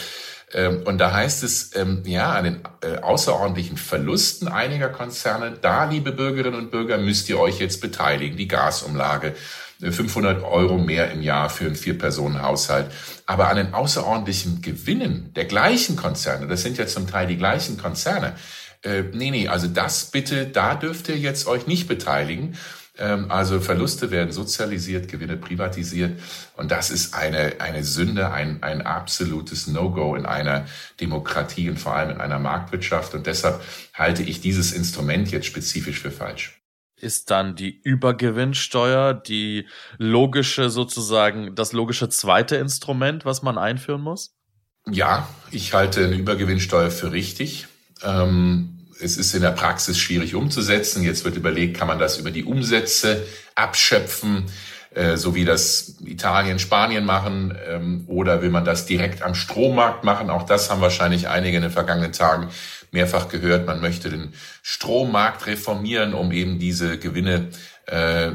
Ähm, 0.54 0.82
und 0.84 0.98
da 0.98 1.12
heißt 1.12 1.42
es, 1.42 1.74
ähm, 1.76 2.02
ja, 2.06 2.32
an 2.32 2.44
den 2.44 2.60
äh, 2.80 2.98
außerordentlichen 2.98 3.76
Verlusten 3.76 4.48
einiger 4.48 4.88
Konzerne, 4.88 5.54
da, 5.60 5.84
liebe 5.84 6.12
Bürgerinnen 6.12 6.58
und 6.58 6.70
Bürger, 6.70 6.96
müsst 6.96 7.28
ihr 7.28 7.38
euch 7.38 7.58
jetzt 7.58 7.80
beteiligen. 7.80 8.36
Die 8.36 8.48
Gasumlage, 8.48 9.34
500 9.80 10.42
Euro 10.44 10.78
mehr 10.78 11.10
im 11.10 11.22
Jahr 11.22 11.50
für 11.50 11.66
einen 11.66 11.74
Vier-Personen-Haushalt. 11.74 12.90
Aber 13.26 13.48
an 13.48 13.56
den 13.56 13.74
außerordentlichen 13.74 14.62
Gewinnen 14.62 15.32
der 15.34 15.44
gleichen 15.44 15.96
Konzerne, 15.96 16.46
das 16.46 16.62
sind 16.62 16.78
ja 16.78 16.86
zum 16.86 17.08
Teil 17.08 17.26
die 17.26 17.36
gleichen 17.36 17.76
Konzerne, 17.76 18.34
äh, 18.84 19.02
nee, 19.12 19.30
nee, 19.30 19.48
also 19.48 19.66
das 19.66 20.10
bitte, 20.10 20.46
da 20.46 20.74
dürft 20.74 21.08
ihr 21.08 21.16
jetzt 21.16 21.46
euch 21.46 21.66
nicht 21.66 21.88
beteiligen. 21.88 22.56
Ähm, 22.96 23.30
also 23.30 23.60
Verluste 23.60 24.10
werden 24.10 24.32
sozialisiert, 24.32 25.08
Gewinne 25.08 25.36
privatisiert. 25.36 26.20
Und 26.56 26.70
das 26.70 26.90
ist 26.90 27.14
eine, 27.14 27.60
eine 27.60 27.84
Sünde, 27.84 28.30
ein, 28.30 28.62
ein 28.62 28.82
absolutes 28.82 29.66
No-Go 29.66 30.14
in 30.14 30.26
einer 30.26 30.66
Demokratie 31.00 31.68
und 31.68 31.78
vor 31.78 31.94
allem 31.94 32.10
in 32.10 32.20
einer 32.20 32.38
Marktwirtschaft. 32.38 33.14
Und 33.14 33.26
deshalb 33.26 33.60
halte 33.92 34.22
ich 34.22 34.40
dieses 34.40 34.72
Instrument 34.72 35.30
jetzt 35.30 35.46
spezifisch 35.46 36.00
für 36.00 36.10
falsch 36.10 36.60
ist 36.96 37.30
dann 37.30 37.54
die 37.54 37.80
Übergewinnsteuer 37.82 39.12
die 39.12 39.66
logische 39.98 40.70
sozusagen, 40.70 41.54
das 41.54 41.72
logische 41.72 42.08
zweite 42.08 42.56
Instrument, 42.56 43.24
was 43.24 43.42
man 43.42 43.58
einführen 43.58 44.00
muss? 44.00 44.34
Ja, 44.90 45.28
ich 45.50 45.74
halte 45.74 46.04
eine 46.04 46.16
Übergewinnsteuer 46.16 46.90
für 46.90 47.12
richtig. 47.12 47.66
Ähm, 48.02 48.73
es 49.00 49.16
ist 49.16 49.34
in 49.34 49.42
der 49.42 49.50
Praxis 49.50 49.98
schwierig 49.98 50.34
umzusetzen. 50.34 51.02
Jetzt 51.02 51.24
wird 51.24 51.36
überlegt, 51.36 51.76
kann 51.76 51.88
man 51.88 51.98
das 51.98 52.18
über 52.18 52.30
die 52.30 52.44
Umsätze 52.44 53.26
abschöpfen, 53.54 54.46
äh, 54.94 55.16
so 55.16 55.34
wie 55.34 55.44
das 55.44 55.96
Italien, 56.04 56.58
Spanien 56.58 57.04
machen, 57.04 57.56
ähm, 57.68 58.04
oder 58.06 58.42
will 58.42 58.50
man 58.50 58.64
das 58.64 58.86
direkt 58.86 59.22
am 59.22 59.34
Strommarkt 59.34 60.04
machen? 60.04 60.30
Auch 60.30 60.44
das 60.44 60.70
haben 60.70 60.80
wahrscheinlich 60.80 61.28
einige 61.28 61.56
in 61.56 61.62
den 61.62 61.72
vergangenen 61.72 62.12
Tagen 62.12 62.48
mehrfach 62.92 63.28
gehört, 63.28 63.66
man 63.66 63.80
möchte 63.80 64.08
den 64.08 64.32
Strommarkt 64.62 65.46
reformieren, 65.46 66.14
um 66.14 66.30
eben 66.30 66.60
diese 66.60 66.96
Gewinne 66.98 67.48
äh, 67.86 68.30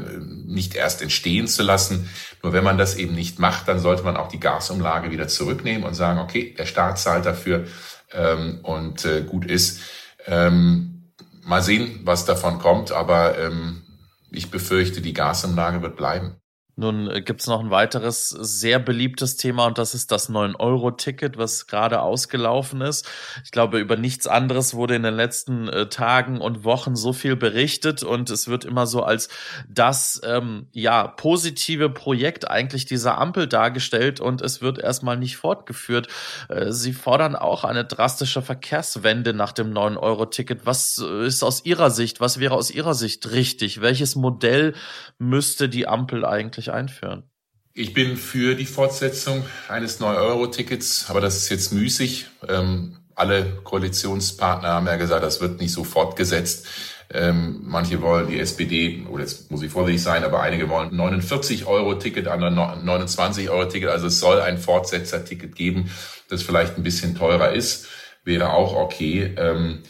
nicht 0.46 0.74
erst 0.74 1.02
entstehen 1.02 1.48
zu 1.48 1.62
lassen. 1.62 2.08
Nur 2.42 2.52
wenn 2.52 2.62
man 2.62 2.78
das 2.78 2.94
eben 2.94 3.14
nicht 3.14 3.38
macht, 3.38 3.66
dann 3.66 3.80
sollte 3.80 4.02
man 4.02 4.16
auch 4.16 4.28
die 4.28 4.38
Gasumlage 4.38 5.10
wieder 5.10 5.28
zurücknehmen 5.28 5.82
und 5.82 5.94
sagen, 5.94 6.20
okay, 6.20 6.54
der 6.56 6.66
Staat 6.66 6.98
zahlt 6.98 7.24
dafür 7.26 7.66
ähm, 8.12 8.60
und 8.62 9.04
äh, 9.04 9.22
gut 9.22 9.46
ist. 9.46 9.80
Ähm, 10.26 11.12
mal 11.44 11.62
sehen, 11.62 12.00
was 12.04 12.24
davon 12.24 12.58
kommt, 12.58 12.92
aber 12.92 13.38
ähm, 13.38 13.82
ich 14.30 14.50
befürchte, 14.50 15.00
die 15.00 15.12
Gasumlage 15.12 15.82
wird 15.82 15.96
bleiben. 15.96 16.39
Nun 16.80 17.10
äh, 17.10 17.20
gibt's 17.20 17.46
noch 17.46 17.60
ein 17.60 17.70
weiteres 17.70 18.30
sehr 18.30 18.78
beliebtes 18.78 19.36
Thema 19.36 19.66
und 19.66 19.76
das 19.76 19.94
ist 19.94 20.10
das 20.10 20.30
9-Euro-Ticket, 20.30 21.36
was 21.36 21.66
gerade 21.66 22.00
ausgelaufen 22.00 22.80
ist. 22.80 23.06
Ich 23.44 23.50
glaube, 23.50 23.78
über 23.78 23.96
nichts 23.96 24.26
anderes 24.26 24.72
wurde 24.72 24.94
in 24.94 25.02
den 25.02 25.12
letzten 25.12 25.68
äh, 25.68 25.90
Tagen 25.90 26.40
und 26.40 26.64
Wochen 26.64 26.96
so 26.96 27.12
viel 27.12 27.36
berichtet 27.36 28.02
und 28.02 28.30
es 28.30 28.48
wird 28.48 28.64
immer 28.64 28.86
so 28.86 29.02
als 29.02 29.28
das 29.68 30.22
ähm, 30.24 30.68
ja 30.72 31.06
positive 31.06 31.90
Projekt 31.90 32.50
eigentlich 32.50 32.86
dieser 32.86 33.18
Ampel 33.18 33.46
dargestellt 33.46 34.18
und 34.18 34.40
es 34.40 34.62
wird 34.62 34.78
erstmal 34.78 35.18
nicht 35.18 35.36
fortgeführt. 35.36 36.08
Äh, 36.48 36.72
Sie 36.72 36.94
fordern 36.94 37.36
auch 37.36 37.64
eine 37.64 37.84
drastische 37.84 38.40
Verkehrswende 38.40 39.34
nach 39.34 39.52
dem 39.52 39.74
9-Euro-Ticket. 39.74 40.64
Was 40.64 40.96
äh, 40.96 41.26
ist 41.26 41.42
aus 41.42 41.66
Ihrer 41.66 41.90
Sicht, 41.90 42.22
was 42.22 42.40
wäre 42.40 42.54
aus 42.54 42.70
Ihrer 42.70 42.94
Sicht 42.94 43.30
richtig? 43.32 43.82
Welches 43.82 44.16
Modell 44.16 44.72
müsste 45.18 45.68
die 45.68 45.86
Ampel 45.86 46.24
eigentlich 46.24 46.69
einführen? 46.70 47.24
Ich 47.72 47.94
bin 47.94 48.16
für 48.16 48.56
die 48.56 48.66
Fortsetzung 48.66 49.44
eines 49.68 50.00
9-Euro-Tickets, 50.00 51.06
aber 51.08 51.20
das 51.20 51.36
ist 51.36 51.48
jetzt 51.50 51.72
müßig. 51.72 52.26
Ähm, 52.48 52.98
alle 53.14 53.44
Koalitionspartner 53.62 54.68
haben 54.68 54.86
ja 54.86 54.96
gesagt, 54.96 55.22
das 55.22 55.40
wird 55.40 55.60
nicht 55.60 55.72
so 55.72 55.84
fortgesetzt. 55.84 56.66
Ähm, 57.12 57.60
manche 57.64 58.00
wollen 58.02 58.28
die 58.28 58.38
SPD, 58.38 59.04
oder 59.10 59.22
jetzt 59.22 59.50
muss 59.50 59.62
ich 59.62 59.70
vorsichtig 59.70 60.02
sein, 60.02 60.24
aber 60.24 60.42
einige 60.42 60.68
wollen 60.68 60.94
49 60.94 61.66
Euro 61.66 61.94
Ticket, 61.94 62.28
andere 62.28 62.50
29 62.50 63.50
Euro 63.50 63.66
Ticket. 63.66 63.88
Also 63.88 64.06
es 64.06 64.20
soll 64.20 64.40
ein 64.40 64.58
Fortsetzer-Ticket 64.58 65.56
geben, 65.56 65.90
das 66.28 66.42
vielleicht 66.42 66.76
ein 66.76 66.84
bisschen 66.84 67.16
teurer 67.16 67.52
ist, 67.52 67.88
wäre 68.24 68.52
auch 68.52 68.74
okay. 68.74 69.34
Ähm, 69.36 69.80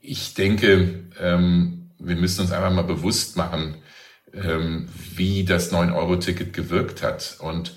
ich 0.00 0.34
denke, 0.34 1.04
ähm, 1.20 1.90
wir 1.98 2.16
müssen 2.16 2.42
uns 2.42 2.52
einfach 2.52 2.72
mal 2.72 2.82
bewusst 2.82 3.36
machen, 3.36 3.76
ähm, 4.34 4.88
wie 5.14 5.44
das 5.44 5.72
9-Euro-Ticket 5.72 6.52
gewirkt 6.52 7.02
hat. 7.02 7.36
Und 7.40 7.74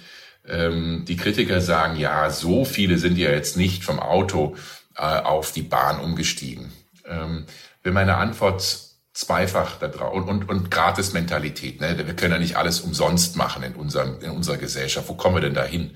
ähm, 0.47 1.05
die 1.07 1.17
Kritiker 1.17 1.61
sagen, 1.61 1.97
ja, 1.97 2.29
so 2.29 2.65
viele 2.65 2.97
sind 2.97 3.17
ja 3.17 3.29
jetzt 3.31 3.57
nicht 3.57 3.83
vom 3.83 3.99
Auto 3.99 4.55
äh, 4.95 5.01
auf 5.01 5.51
die 5.51 5.61
Bahn 5.61 5.99
umgestiegen. 5.99 6.71
Ähm, 7.05 7.45
wenn 7.83 7.93
meine 7.93 8.17
Antwort 8.17 8.91
zweifach 9.13 9.77
da 9.77 9.87
drauf 9.87 10.13
und, 10.13 10.23
und, 10.29 10.49
und 10.49 10.71
Gratis-Mentalität. 10.71 11.81
Ne? 11.81 11.97
Wir 11.97 12.15
können 12.15 12.33
ja 12.33 12.39
nicht 12.39 12.55
alles 12.55 12.79
umsonst 12.79 13.35
machen 13.35 13.63
in, 13.63 13.75
unserem, 13.75 14.19
in 14.21 14.31
unserer 14.31 14.57
Gesellschaft. 14.57 15.09
Wo 15.09 15.15
kommen 15.15 15.35
wir 15.35 15.41
denn 15.41 15.53
dahin? 15.53 15.91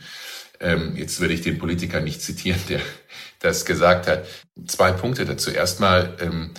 Ähm, 0.59 0.95
jetzt 0.95 1.19
würde 1.19 1.33
ich 1.33 1.41
den 1.41 1.57
Politiker 1.57 2.01
nicht 2.01 2.21
zitieren, 2.21 2.59
der 2.69 2.81
das 3.39 3.65
gesagt 3.65 4.07
hat. 4.07 4.25
Zwei 4.67 4.91
Punkte 4.91 5.25
dazu. 5.25 5.51
Erstmal, 5.51 6.15
ähm, 6.19 6.51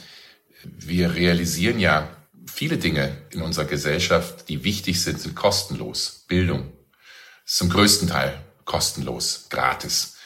wir 0.64 1.14
realisieren 1.14 1.78
ja, 1.78 2.09
viele 2.46 2.78
Dinge 2.78 3.16
in 3.30 3.42
unserer 3.42 3.66
Gesellschaft, 3.66 4.48
die 4.48 4.64
wichtig 4.64 5.02
sind, 5.02 5.20
sind 5.20 5.35
kostenlos. 5.35 6.24
Bildung, 6.28 6.72
zum 7.44 7.68
größten 7.68 8.09
Teil 8.09 8.40
kostenlos, 8.64 9.46
gratis. 9.50 10.16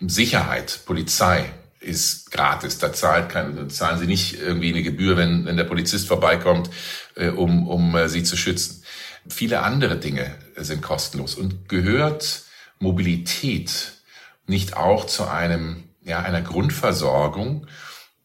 Sicherheit, 0.00 0.80
Polizei 0.84 1.50
ist 1.80 2.30
gratis. 2.30 2.78
Da 2.78 2.92
zahlt 2.92 3.30
kein, 3.30 3.70
zahlen 3.70 3.98
Sie 3.98 4.06
nicht 4.06 4.40
irgendwie 4.40 4.70
eine 4.70 4.82
Gebühr, 4.82 5.16
wenn, 5.16 5.46
wenn 5.46 5.56
der 5.56 5.64
Polizist 5.64 6.06
vorbeikommt, 6.08 6.70
äh, 7.14 7.28
um, 7.28 7.68
um 7.68 7.96
äh, 7.96 8.08
Sie 8.08 8.22
zu 8.22 8.36
schützen. 8.36 8.82
Viele 9.28 9.62
andere 9.62 9.96
Dinge 9.96 10.34
sind 10.56 10.82
kostenlos 10.82 11.34
und 11.34 11.68
gehört 11.68 12.42
Mobilität 12.78 13.92
nicht 14.46 14.76
auch 14.76 15.04
zu 15.06 15.26
einem, 15.26 15.84
ja, 16.02 16.20
einer 16.20 16.40
Grundversorgung, 16.40 17.66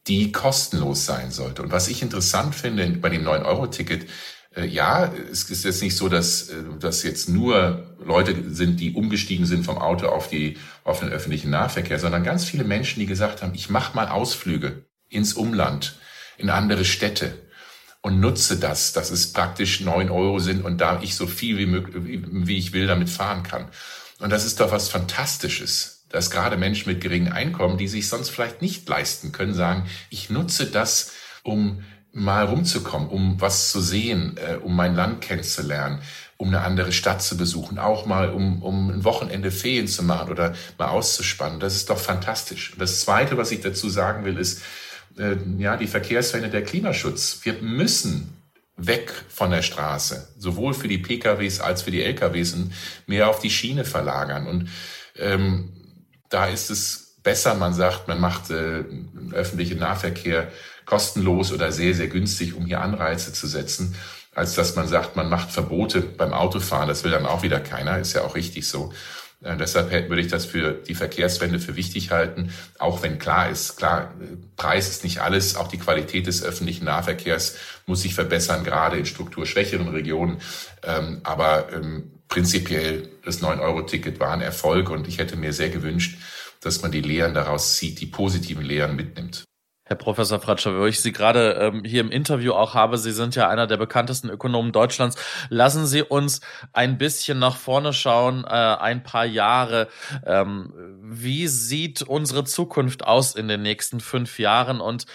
die 0.07 0.31
kostenlos 0.31 1.05
sein 1.05 1.31
sollte. 1.31 1.61
Und 1.61 1.71
was 1.71 1.87
ich 1.87 2.01
interessant 2.01 2.55
finde 2.55 2.87
bei 2.97 3.09
dem 3.09 3.25
9-Euro-Ticket, 3.25 4.07
äh, 4.55 4.65
ja, 4.65 5.11
es 5.31 5.43
ist 5.49 5.63
jetzt 5.63 5.81
nicht 5.81 5.95
so, 5.95 6.09
dass 6.09 6.49
äh, 6.49 6.55
dass 6.79 7.03
jetzt 7.03 7.29
nur 7.29 7.95
Leute 8.03 8.35
sind, 8.53 8.79
die 8.79 8.93
umgestiegen 8.93 9.45
sind 9.45 9.65
vom 9.65 9.77
Auto 9.77 10.07
auf 10.07 10.27
die 10.27 10.57
auf 10.83 10.99
den 10.99 11.09
öffentlichen 11.09 11.49
Nahverkehr, 11.49 11.99
sondern 11.99 12.23
ganz 12.23 12.45
viele 12.45 12.63
Menschen, 12.63 12.99
die 12.99 13.05
gesagt 13.05 13.41
haben, 13.41 13.55
ich 13.55 13.69
mache 13.69 13.95
mal 13.95 14.07
Ausflüge 14.07 14.85
ins 15.09 15.33
Umland, 15.33 15.97
in 16.37 16.49
andere 16.49 16.85
Städte 16.85 17.33
und 18.01 18.19
nutze 18.19 18.57
das, 18.57 18.93
dass 18.93 19.11
es 19.11 19.31
praktisch 19.31 19.79
neun 19.79 20.09
Euro 20.09 20.39
sind 20.39 20.63
und 20.63 20.81
da 20.81 21.01
ich 21.01 21.15
so 21.15 21.25
viel 21.25 21.57
wie 21.57 21.65
möglich, 21.65 21.95
wie 22.29 22.57
ich 22.57 22.73
will, 22.73 22.87
damit 22.87 23.09
fahren 23.09 23.43
kann. 23.43 23.69
Und 24.19 24.29
das 24.29 24.45
ist 24.45 24.59
doch 24.59 24.71
was 24.71 24.89
Fantastisches, 24.89 26.02
dass 26.13 26.29
gerade 26.29 26.57
Menschen 26.57 26.89
mit 26.89 27.01
geringen 27.01 27.31
Einkommen, 27.31 27.77
die 27.77 27.87
sich 27.87 28.07
sonst 28.07 28.29
vielleicht 28.29 28.61
nicht 28.61 28.87
leisten 28.87 29.31
können, 29.31 29.55
sagen, 29.55 29.87
ich 30.11 30.29
nutze 30.29 30.67
das, 30.67 31.11
um 31.41 31.83
mal 32.11 32.45
rumzukommen, 32.45 33.09
um 33.09 33.41
was 33.41 33.71
zu 33.71 33.81
sehen, 33.81 34.37
äh, 34.37 34.57
um 34.57 34.75
mein 34.75 34.95
Land 34.95 35.21
kennenzulernen, 35.21 36.01
um 36.37 36.49
eine 36.49 36.61
andere 36.61 36.91
Stadt 36.91 37.23
zu 37.23 37.35
besuchen, 37.35 37.79
auch 37.79 38.05
mal 38.05 38.29
um, 38.29 38.61
um 38.61 38.91
ein 38.91 39.03
Wochenende 39.03 39.49
Ferien 39.49 39.87
zu 39.87 40.03
machen 40.03 40.29
oder 40.29 40.53
mal 40.77 40.89
auszuspannen. 40.89 41.59
Das 41.59 41.75
ist 41.75 41.89
doch 41.89 41.97
fantastisch. 41.97 42.73
Und 42.73 42.81
das 42.81 43.01
Zweite, 43.01 43.35
was 43.37 43.49
ich 43.49 43.61
dazu 43.61 43.89
sagen 43.89 44.23
will, 44.23 44.37
ist, 44.37 44.61
äh, 45.17 45.35
ja, 45.57 45.77
die 45.77 45.87
Verkehrswende 45.87 46.49
der 46.49 46.63
Klimaschutz. 46.63 47.39
Wir 47.41 47.53
müssen 47.53 48.37
weg 48.77 49.11
von 49.29 49.49
der 49.49 49.63
Straße, 49.63 50.27
sowohl 50.37 50.75
für 50.75 50.87
die 50.87 50.99
PKWs 50.99 51.59
als 51.59 51.81
für 51.81 51.91
die 51.91 52.03
LKWs 52.03 52.53
und 52.53 52.71
mehr 53.07 53.29
auf 53.29 53.39
die 53.39 53.49
Schiene 53.49 53.83
verlagern. 53.83 54.45
Und 54.45 54.69
ähm, 55.17 55.71
da 56.33 56.47
ist 56.47 56.69
es 56.69 57.15
besser, 57.21 57.55
man 57.55 57.73
sagt, 57.73 58.07
man 58.07 58.19
macht 58.19 58.49
äh, 58.49 58.83
öffentlichen 59.31 59.79
Nahverkehr 59.79 60.51
kostenlos 60.85 61.53
oder 61.53 61.71
sehr, 61.71 61.93
sehr 61.93 62.07
günstig, 62.07 62.55
um 62.55 62.65
hier 62.65 62.81
Anreize 62.81 63.31
zu 63.31 63.47
setzen, 63.47 63.95
als 64.35 64.55
dass 64.55 64.75
man 64.75 64.87
sagt, 64.87 65.15
man 65.15 65.29
macht 65.29 65.51
Verbote 65.51 66.01
beim 66.01 66.33
Autofahren. 66.33 66.89
Das 66.89 67.03
will 67.03 67.11
dann 67.11 67.25
auch 67.25 67.43
wieder 67.43 67.59
keiner, 67.59 67.99
ist 67.99 68.13
ja 68.13 68.23
auch 68.23 68.35
richtig 68.35 68.67
so. 68.67 68.91
Äh, 69.43 69.57
deshalb 69.57 69.91
würde 69.91 70.21
ich 70.21 70.27
das 70.27 70.45
für 70.45 70.73
die 70.73 70.95
Verkehrswende 70.95 71.59
für 71.59 71.75
wichtig 71.75 72.11
halten, 72.11 72.51
auch 72.79 73.03
wenn 73.03 73.19
klar 73.19 73.49
ist, 73.49 73.77
klar, 73.77 74.13
Preis 74.57 74.89
ist 74.89 75.03
nicht 75.03 75.19
alles, 75.21 75.55
auch 75.55 75.67
die 75.67 75.77
Qualität 75.77 76.27
des 76.27 76.43
öffentlichen 76.43 76.85
Nahverkehrs 76.85 77.55
muss 77.85 78.01
sich 78.01 78.15
verbessern, 78.15 78.63
gerade 78.63 78.97
in 78.97 79.05
strukturschwächeren 79.05 79.89
Regionen. 79.89 80.41
Ähm, 80.83 81.21
aber 81.23 81.71
ähm, 81.73 82.11
prinzipiell 82.27 83.09
das 83.23 83.41
9-Euro-Ticket 83.41 84.19
war 84.19 84.31
ein 84.31 84.41
Erfolg 84.41 84.89
und 84.89 85.07
ich 85.07 85.19
hätte 85.19 85.35
mir 85.35 85.53
sehr 85.53 85.69
gewünscht, 85.69 86.17
dass 86.65 86.81
man 86.81 86.91
die 86.91 87.01
Lehren 87.01 87.33
daraus 87.33 87.77
zieht, 87.77 87.99
die 87.99 88.05
positiven 88.05 88.63
Lehren 88.63 88.95
mitnimmt. 88.95 89.45
Herr 89.85 89.97
Professor 89.97 90.39
Fratscher, 90.39 90.79
wo 90.79 90.85
ich 90.85 91.01
Sie 91.01 91.11
gerade 91.11 91.55
ähm, 91.59 91.83
hier 91.83 91.99
im 91.99 92.09
Interview 92.09 92.53
auch 92.53 92.73
habe, 92.73 92.97
Sie 92.97 93.11
sind 93.11 93.35
ja 93.35 93.49
einer 93.49 93.67
der 93.67 93.75
bekanntesten 93.75 94.29
Ökonomen 94.29 94.71
Deutschlands. 94.71 95.17
Lassen 95.49 95.85
Sie 95.85 96.01
uns 96.01 96.39
ein 96.71 96.97
bisschen 96.97 97.37
nach 97.37 97.57
vorne 97.57 97.91
schauen, 97.91 98.45
äh, 98.45 98.47
ein 98.47 99.03
paar 99.03 99.25
Jahre. 99.25 99.89
Ähm, 100.25 100.71
wie 101.01 101.47
sieht 101.47 102.01
unsere 102.01 102.45
Zukunft 102.45 103.05
aus 103.05 103.35
in 103.35 103.49
den 103.49 103.61
nächsten 103.61 103.99
fünf 103.99 104.39
Jahren 104.39 104.79
und 104.79 105.05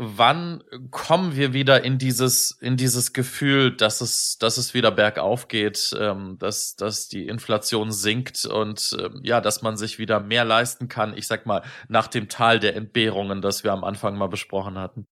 wann 0.00 0.62
kommen 0.92 1.34
wir 1.34 1.52
wieder 1.52 1.82
in 1.82 1.98
dieses, 1.98 2.52
in 2.60 2.76
dieses 2.76 3.12
Gefühl, 3.12 3.76
dass 3.76 4.00
es, 4.00 4.38
dass 4.38 4.56
es 4.56 4.72
wieder 4.72 4.92
bergauf 4.92 5.48
geht, 5.48 5.92
ähm, 5.98 6.36
dass, 6.38 6.76
dass 6.76 7.08
die 7.08 7.26
Inflation 7.26 7.90
sinkt 7.90 8.44
und 8.44 8.96
äh, 8.96 9.10
ja, 9.24 9.40
dass 9.40 9.60
man 9.60 9.76
sich 9.76 9.98
wieder 9.98 10.20
mehr 10.20 10.44
leisten 10.44 10.86
kann, 10.86 11.16
ich 11.16 11.26
sag 11.26 11.46
mal, 11.46 11.62
nach 11.88 12.06
dem 12.06 12.28
Tal 12.28 12.60
der 12.60 12.76
Entbehrungen, 12.76 13.42
das 13.42 13.64
wir 13.64 13.72
am 13.72 13.82
Anfang 13.82 14.16
mal 14.16 14.28
besprochen 14.28 14.78
hatten? 14.78 15.04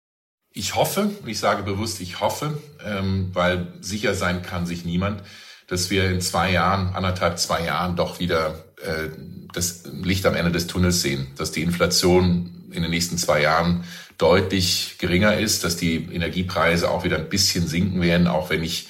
Ich 0.52 0.74
hoffe, 0.74 1.10
ich 1.24 1.38
sage 1.38 1.62
bewusst, 1.62 2.02
ich 2.02 2.20
hoffe, 2.20 2.60
ähm, 2.84 3.30
weil 3.32 3.72
sicher 3.80 4.14
sein 4.14 4.42
kann 4.42 4.66
sich 4.66 4.84
niemand, 4.84 5.22
dass 5.66 5.88
wir 5.88 6.10
in 6.10 6.20
zwei 6.20 6.52
Jahren, 6.52 6.94
anderthalb, 6.94 7.38
zwei 7.38 7.64
Jahren 7.64 7.96
doch 7.96 8.20
wieder 8.20 8.62
äh, 8.82 9.08
das 9.54 9.84
Licht 9.86 10.26
am 10.26 10.34
Ende 10.34 10.52
des 10.52 10.66
Tunnels 10.66 11.00
sehen, 11.00 11.28
dass 11.38 11.52
die 11.52 11.62
Inflation 11.62 12.68
in 12.70 12.82
den 12.82 12.90
nächsten 12.90 13.16
zwei 13.16 13.40
Jahren 13.40 13.84
deutlich 14.18 14.96
geringer 14.98 15.36
ist, 15.36 15.64
dass 15.64 15.76
die 15.76 15.96
Energiepreise 16.12 16.90
auch 16.90 17.04
wieder 17.04 17.16
ein 17.16 17.28
bisschen 17.28 17.66
sinken 17.66 18.00
werden, 18.00 18.26
auch 18.26 18.50
wenn 18.50 18.60
nicht 18.60 18.88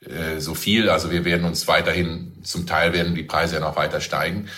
äh, 0.00 0.40
so 0.40 0.54
viel. 0.54 0.90
Also 0.90 1.10
wir 1.10 1.24
werden 1.24 1.46
uns 1.46 1.66
weiterhin, 1.68 2.32
zum 2.42 2.66
Teil 2.66 2.92
werden 2.92 3.14
die 3.14 3.22
Preise 3.22 3.54
ja 3.54 3.60
noch 3.60 3.76
weiter 3.76 4.00
steigen. 4.00 4.48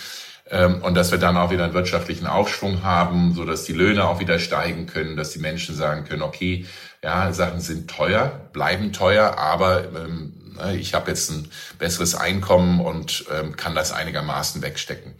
Ähm, 0.51 0.81
und 0.81 0.95
dass 0.95 1.11
wir 1.11 1.19
dann 1.19 1.37
auch 1.37 1.51
wieder 1.51 1.63
einen 1.63 1.73
wirtschaftlichen 1.73 2.27
Aufschwung 2.27 2.83
haben, 2.83 3.33
so 3.33 3.45
dass 3.45 3.63
die 3.63 3.73
Löhne 3.73 4.05
auch 4.05 4.19
wieder 4.19 4.39
steigen 4.39 4.87
können, 4.87 5.15
dass 5.15 5.31
die 5.31 5.39
Menschen 5.39 5.75
sagen 5.75 6.05
können, 6.05 6.23
okay, 6.23 6.65
ja, 7.03 7.31
Sachen 7.33 7.61
sind 7.61 7.89
teuer, 7.89 8.49
bleiben 8.51 8.91
teuer, 8.91 9.37
aber 9.37 9.85
ähm, 9.85 10.33
ne, 10.57 10.75
ich 10.77 10.93
habe 10.93 11.11
jetzt 11.11 11.29
ein 11.31 11.49
besseres 11.77 12.15
Einkommen 12.15 12.81
und 12.81 13.25
ähm, 13.31 13.55
kann 13.55 13.75
das 13.75 13.91
einigermaßen 13.91 14.61
wegstecken. 14.61 15.13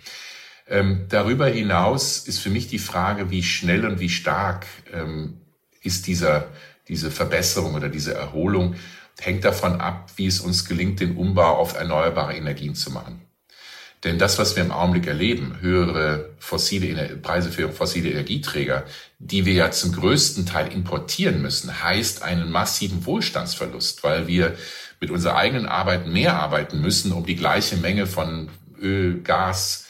Ähm, 0.70 1.06
darüber 1.10 1.48
hinaus 1.48 2.20
ist 2.20 2.40
für 2.40 2.52
mich 2.52 2.68
die 2.68 2.80
Frage, 2.80 3.32
wie 3.32 3.42
schnell 3.42 3.86
und 3.86 4.00
wie 4.00 4.10
stark 4.10 4.68
ähm, 4.94 5.42
ist 5.82 6.06
dieser, 6.06 6.48
diese 6.88 7.10
Verbesserung 7.10 7.74
oder 7.74 7.90
diese 7.90 8.14
Erholung, 8.14 8.76
hängt 9.20 9.44
davon 9.44 9.82
ab, 9.82 10.12
wie 10.16 10.28
es 10.28 10.40
uns 10.40 10.66
gelingt, 10.66 11.00
den 11.00 11.18
Umbau 11.18 11.58
auf 11.58 11.76
erneuerbare 11.76 12.36
Energien 12.36 12.76
zu 12.76 12.92
machen. 12.92 13.22
Denn 14.04 14.18
das, 14.18 14.40
was 14.40 14.56
wir 14.56 14.64
im 14.64 14.72
Augenblick 14.72 15.08
erleben, 15.08 15.58
höhere 15.60 16.30
fossile 16.38 17.18
Preise 17.18 17.52
für 17.52 17.70
fossile 17.70 18.12
Energieträger, 18.12 18.86
die 19.18 19.46
wir 19.46 19.54
ja 19.54 19.72
zum 19.72 19.92
größten 19.92 20.46
Teil 20.46 20.72
importieren 20.72 21.42
müssen, 21.42 21.84
heißt 21.84 22.24
einen 22.24 22.50
massiven 22.50 23.06
Wohlstandsverlust, 23.06 24.04
weil 24.04 24.28
wir 24.28 24.56
mit 25.02 25.12
unserer 25.12 25.36
eigenen 25.36 25.66
Arbeit 25.66 26.08
mehr 26.08 26.36
arbeiten 26.36 26.80
müssen, 26.80 27.12
um 27.12 27.26
die 27.26 27.36
gleiche 27.36 27.76
Menge 27.76 28.06
von 28.08 28.50
Öl, 28.82 29.22
Gas, 29.22 29.89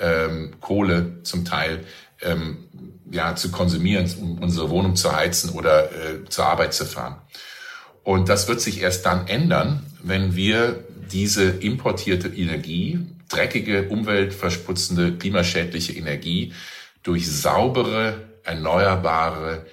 ähm, 0.00 0.54
Kohle 0.60 1.22
zum 1.22 1.44
Teil 1.44 1.84
ähm, 2.22 2.68
ja, 3.10 3.36
zu 3.36 3.50
konsumieren, 3.50 4.12
um 4.20 4.38
unsere 4.38 4.70
Wohnung 4.70 4.96
zu 4.96 5.14
heizen 5.14 5.50
oder 5.50 5.90
äh, 5.92 6.24
zur 6.28 6.46
Arbeit 6.46 6.74
zu 6.74 6.84
fahren. 6.84 7.16
Und 8.02 8.28
das 8.28 8.48
wird 8.48 8.60
sich 8.60 8.80
erst 8.80 9.06
dann 9.06 9.26
ändern, 9.26 9.84
wenn 10.02 10.36
wir 10.36 10.84
diese 11.10 11.44
importierte 11.44 12.28
Energie, 12.28 13.00
dreckige, 13.28 13.88
umweltversputzende, 13.88 15.16
klimaschädliche 15.18 15.92
Energie 15.92 16.52
durch 17.02 17.30
saubere, 17.30 18.28
erneuerbare, 18.44 19.66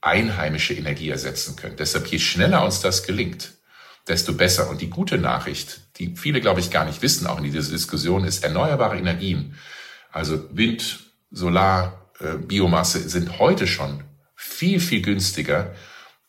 einheimische 0.00 0.74
Energie 0.74 1.10
ersetzen 1.10 1.56
können. 1.56 1.76
Deshalb, 1.76 2.06
je 2.06 2.18
schneller 2.18 2.64
uns 2.64 2.80
das 2.80 3.02
gelingt, 3.02 3.52
desto 4.06 4.34
besser. 4.34 4.70
Und 4.70 4.80
die 4.80 4.90
gute 4.90 5.18
Nachricht, 5.18 5.80
die 5.98 6.14
viele, 6.16 6.40
glaube 6.40 6.60
ich, 6.60 6.70
gar 6.70 6.84
nicht 6.84 7.02
wissen, 7.02 7.26
auch 7.26 7.38
in 7.38 7.44
dieser 7.44 7.70
Diskussion, 7.70 8.24
ist, 8.24 8.44
erneuerbare 8.44 8.98
Energien, 8.98 9.54
also 10.12 10.44
Wind, 10.52 11.00
Solar, 11.30 12.10
äh, 12.20 12.36
Biomasse, 12.36 13.08
sind 13.08 13.38
heute 13.38 13.66
schon 13.66 14.04
viel, 14.34 14.80
viel 14.80 15.02
günstiger 15.02 15.74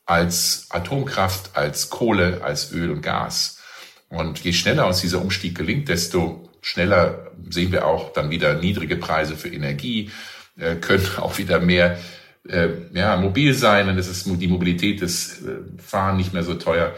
als 0.05 0.67
Atomkraft, 0.69 1.55
als 1.55 1.89
Kohle, 1.89 2.41
als 2.43 2.71
Öl 2.71 2.91
und 2.91 3.01
Gas. 3.01 3.61
Und 4.09 4.39
je 4.39 4.53
schneller 4.53 4.87
uns 4.87 5.01
dieser 5.01 5.21
Umstieg 5.21 5.57
gelingt, 5.57 5.89
desto 5.89 6.49
schneller 6.61 7.31
sehen 7.49 7.71
wir 7.71 7.85
auch 7.85 8.13
dann 8.13 8.29
wieder 8.29 8.55
niedrige 8.55 8.95
Preise 8.95 9.35
für 9.35 9.49
Energie, 9.49 10.11
äh, 10.57 10.75
können 10.75 11.07
auch 11.17 11.37
wieder 11.37 11.59
mehr 11.59 11.99
äh, 12.47 12.69
ja, 12.93 13.17
mobil 13.17 13.53
sein, 13.53 13.87
dann 13.87 13.97
ist 13.97 14.07
es 14.07 14.23
die 14.23 14.47
Mobilität 14.47 15.01
des 15.01 15.41
äh, 15.43 15.59
Fahren 15.77 16.17
nicht 16.17 16.33
mehr 16.33 16.43
so 16.43 16.55
teuer. 16.55 16.93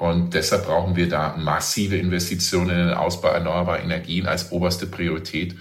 Und 0.00 0.32
deshalb 0.32 0.64
brauchen 0.64 0.96
wir 0.96 1.10
da 1.10 1.36
massive 1.36 1.98
Investitionen 1.98 2.70
in 2.70 2.86
den 2.86 2.94
Ausbau 2.94 3.28
erneuerbarer 3.28 3.82
Energien 3.82 4.26
als 4.26 4.50
oberste 4.50 4.86
Priorität. 4.86 5.56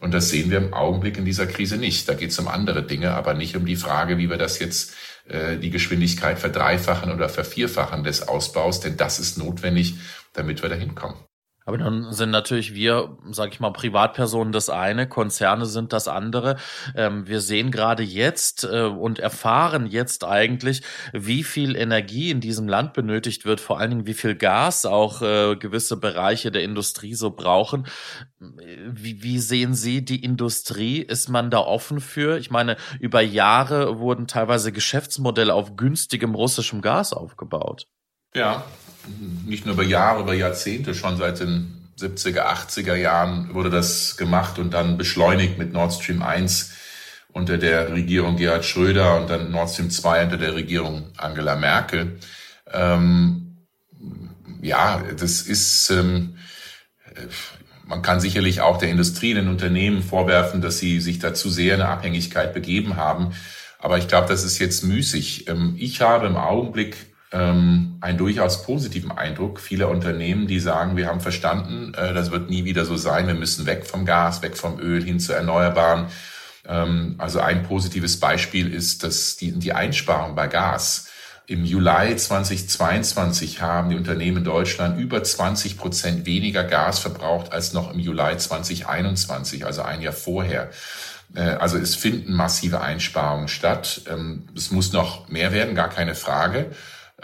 Und 0.00 0.12
das 0.12 0.30
sehen 0.30 0.50
wir 0.50 0.58
im 0.58 0.74
Augenblick 0.74 1.16
in 1.16 1.24
dieser 1.24 1.46
Krise 1.46 1.76
nicht. 1.76 2.08
Da 2.08 2.14
geht 2.14 2.30
es 2.30 2.38
um 2.40 2.48
andere 2.48 2.82
Dinge, 2.82 3.12
aber 3.12 3.34
nicht 3.34 3.54
um 3.54 3.64
die 3.64 3.76
Frage, 3.76 4.18
wie 4.18 4.28
wir 4.28 4.36
das 4.36 4.58
jetzt 4.58 4.94
äh, 5.28 5.58
die 5.58 5.70
Geschwindigkeit 5.70 6.40
verdreifachen 6.40 7.12
oder 7.12 7.28
vervierfachen 7.28 8.02
des 8.02 8.26
Ausbaus, 8.26 8.80
denn 8.80 8.96
das 8.96 9.20
ist 9.20 9.38
notwendig, 9.38 9.94
damit 10.32 10.60
wir 10.62 10.70
da 10.70 10.74
hinkommen. 10.74 11.16
Aber 11.66 11.78
dann 11.78 12.12
sind 12.12 12.30
natürlich 12.30 12.74
wir, 12.74 13.16
sag 13.30 13.52
ich 13.52 13.60
mal, 13.60 13.72
Privatpersonen 13.72 14.52
das 14.52 14.68
eine, 14.68 15.08
Konzerne 15.08 15.64
sind 15.64 15.94
das 15.94 16.08
andere. 16.08 16.56
Ähm, 16.94 17.26
wir 17.26 17.40
sehen 17.40 17.70
gerade 17.70 18.02
jetzt 18.02 18.64
äh, 18.64 18.82
und 18.82 19.18
erfahren 19.18 19.86
jetzt 19.86 20.24
eigentlich, 20.24 20.82
wie 21.14 21.42
viel 21.42 21.74
Energie 21.74 22.30
in 22.30 22.40
diesem 22.40 22.68
Land 22.68 22.92
benötigt 22.92 23.46
wird, 23.46 23.60
vor 23.60 23.80
allen 23.80 23.90
Dingen 23.90 24.06
wie 24.06 24.14
viel 24.14 24.34
Gas 24.34 24.84
auch 24.84 25.22
äh, 25.22 25.56
gewisse 25.56 25.96
Bereiche 25.96 26.50
der 26.50 26.64
Industrie 26.64 27.14
so 27.14 27.30
brauchen. 27.30 27.86
Wie, 28.38 29.22
wie 29.22 29.38
sehen 29.38 29.74
Sie 29.74 30.04
die 30.04 30.22
Industrie? 30.22 30.98
Ist 30.98 31.30
man 31.30 31.50
da 31.50 31.60
offen 31.60 32.00
für? 32.00 32.36
Ich 32.36 32.50
meine, 32.50 32.76
über 33.00 33.22
Jahre 33.22 33.98
wurden 33.98 34.26
teilweise 34.26 34.70
Geschäftsmodelle 34.70 35.54
auf 35.54 35.76
günstigem 35.76 36.34
russischem 36.34 36.82
Gas 36.82 37.14
aufgebaut. 37.14 37.86
Ja, 38.34 38.64
nicht 39.46 39.66
nur 39.66 39.74
über 39.74 39.84
Jahre, 39.84 40.22
über 40.22 40.34
Jahrzehnte, 40.34 40.94
schon 40.94 41.16
seit 41.16 41.40
den 41.40 41.84
70er, 41.98 42.46
80er 42.46 42.94
Jahren 42.94 43.54
wurde 43.54 43.70
das 43.70 44.16
gemacht 44.16 44.58
und 44.58 44.72
dann 44.72 44.98
beschleunigt 44.98 45.58
mit 45.58 45.72
Nord 45.72 45.92
Stream 45.92 46.22
1 46.22 46.72
unter 47.32 47.58
der 47.58 47.92
Regierung 47.92 48.36
Gerhard 48.36 48.64
Schröder 48.64 49.16
und 49.20 49.30
dann 49.30 49.50
Nord 49.50 49.70
Stream 49.70 49.90
2 49.90 50.24
unter 50.24 50.36
der 50.36 50.54
Regierung 50.54 51.10
Angela 51.16 51.56
Merkel. 51.56 52.18
Ähm, 52.72 53.56
ja, 54.60 55.02
das 55.18 55.42
ist, 55.42 55.90
ähm, 55.90 56.36
man 57.86 58.02
kann 58.02 58.20
sicherlich 58.20 58.60
auch 58.60 58.78
der 58.78 58.88
Industrie, 58.88 59.34
den 59.34 59.48
Unternehmen 59.48 60.02
vorwerfen, 60.02 60.62
dass 60.62 60.78
sie 60.78 61.00
sich 61.00 61.18
dazu 61.18 61.50
sehr 61.50 61.74
eine 61.74 61.88
Abhängigkeit 61.88 62.54
begeben 62.54 62.96
haben. 62.96 63.32
Aber 63.78 63.98
ich 63.98 64.08
glaube, 64.08 64.28
das 64.28 64.44
ist 64.44 64.58
jetzt 64.58 64.82
müßig. 64.82 65.48
Ähm, 65.48 65.74
ich 65.78 66.00
habe 66.00 66.26
im 66.26 66.36
Augenblick 66.36 67.13
ähm, 67.34 67.96
einen 68.00 68.16
durchaus 68.16 68.62
positiven 68.62 69.10
Eindruck 69.10 69.60
vieler 69.60 69.88
Unternehmen, 69.88 70.46
die 70.46 70.60
sagen, 70.60 70.96
wir 70.96 71.08
haben 71.08 71.20
verstanden, 71.20 71.92
äh, 71.94 72.14
das 72.14 72.30
wird 72.30 72.48
nie 72.48 72.64
wieder 72.64 72.84
so 72.84 72.96
sein, 72.96 73.26
wir 73.26 73.34
müssen 73.34 73.66
weg 73.66 73.86
vom 73.86 74.06
Gas, 74.06 74.40
weg 74.40 74.56
vom 74.56 74.78
Öl 74.78 75.02
hin 75.02 75.18
zu 75.18 75.32
Erneuerbaren. 75.32 76.06
Ähm, 76.66 77.16
also 77.18 77.40
ein 77.40 77.64
positives 77.64 78.20
Beispiel 78.20 78.72
ist, 78.72 79.02
dass 79.02 79.36
die, 79.36 79.50
die 79.50 79.72
Einsparung 79.72 80.36
bei 80.36 80.46
Gas 80.46 81.08
im 81.46 81.64
Juli 81.64 82.16
2022 82.16 83.60
haben 83.60 83.90
die 83.90 83.96
Unternehmen 83.96 84.38
in 84.38 84.44
Deutschland 84.44 84.98
über 84.98 85.22
20 85.22 85.76
Prozent 85.76 86.26
weniger 86.26 86.62
Gas 86.64 87.00
verbraucht 87.00 87.52
als 87.52 87.72
noch 87.72 87.92
im 87.92 87.98
Juli 87.98 88.38
2021, 88.38 89.66
also 89.66 89.82
ein 89.82 90.00
Jahr 90.00 90.14
vorher. 90.14 90.70
Äh, 91.34 91.40
also 91.40 91.78
es 91.78 91.96
finden 91.96 92.32
massive 92.32 92.80
Einsparungen 92.80 93.48
statt. 93.48 94.02
Ähm, 94.08 94.44
es 94.56 94.70
muss 94.70 94.92
noch 94.92 95.28
mehr 95.28 95.52
werden, 95.52 95.74
gar 95.74 95.90
keine 95.90 96.14
Frage. 96.14 96.70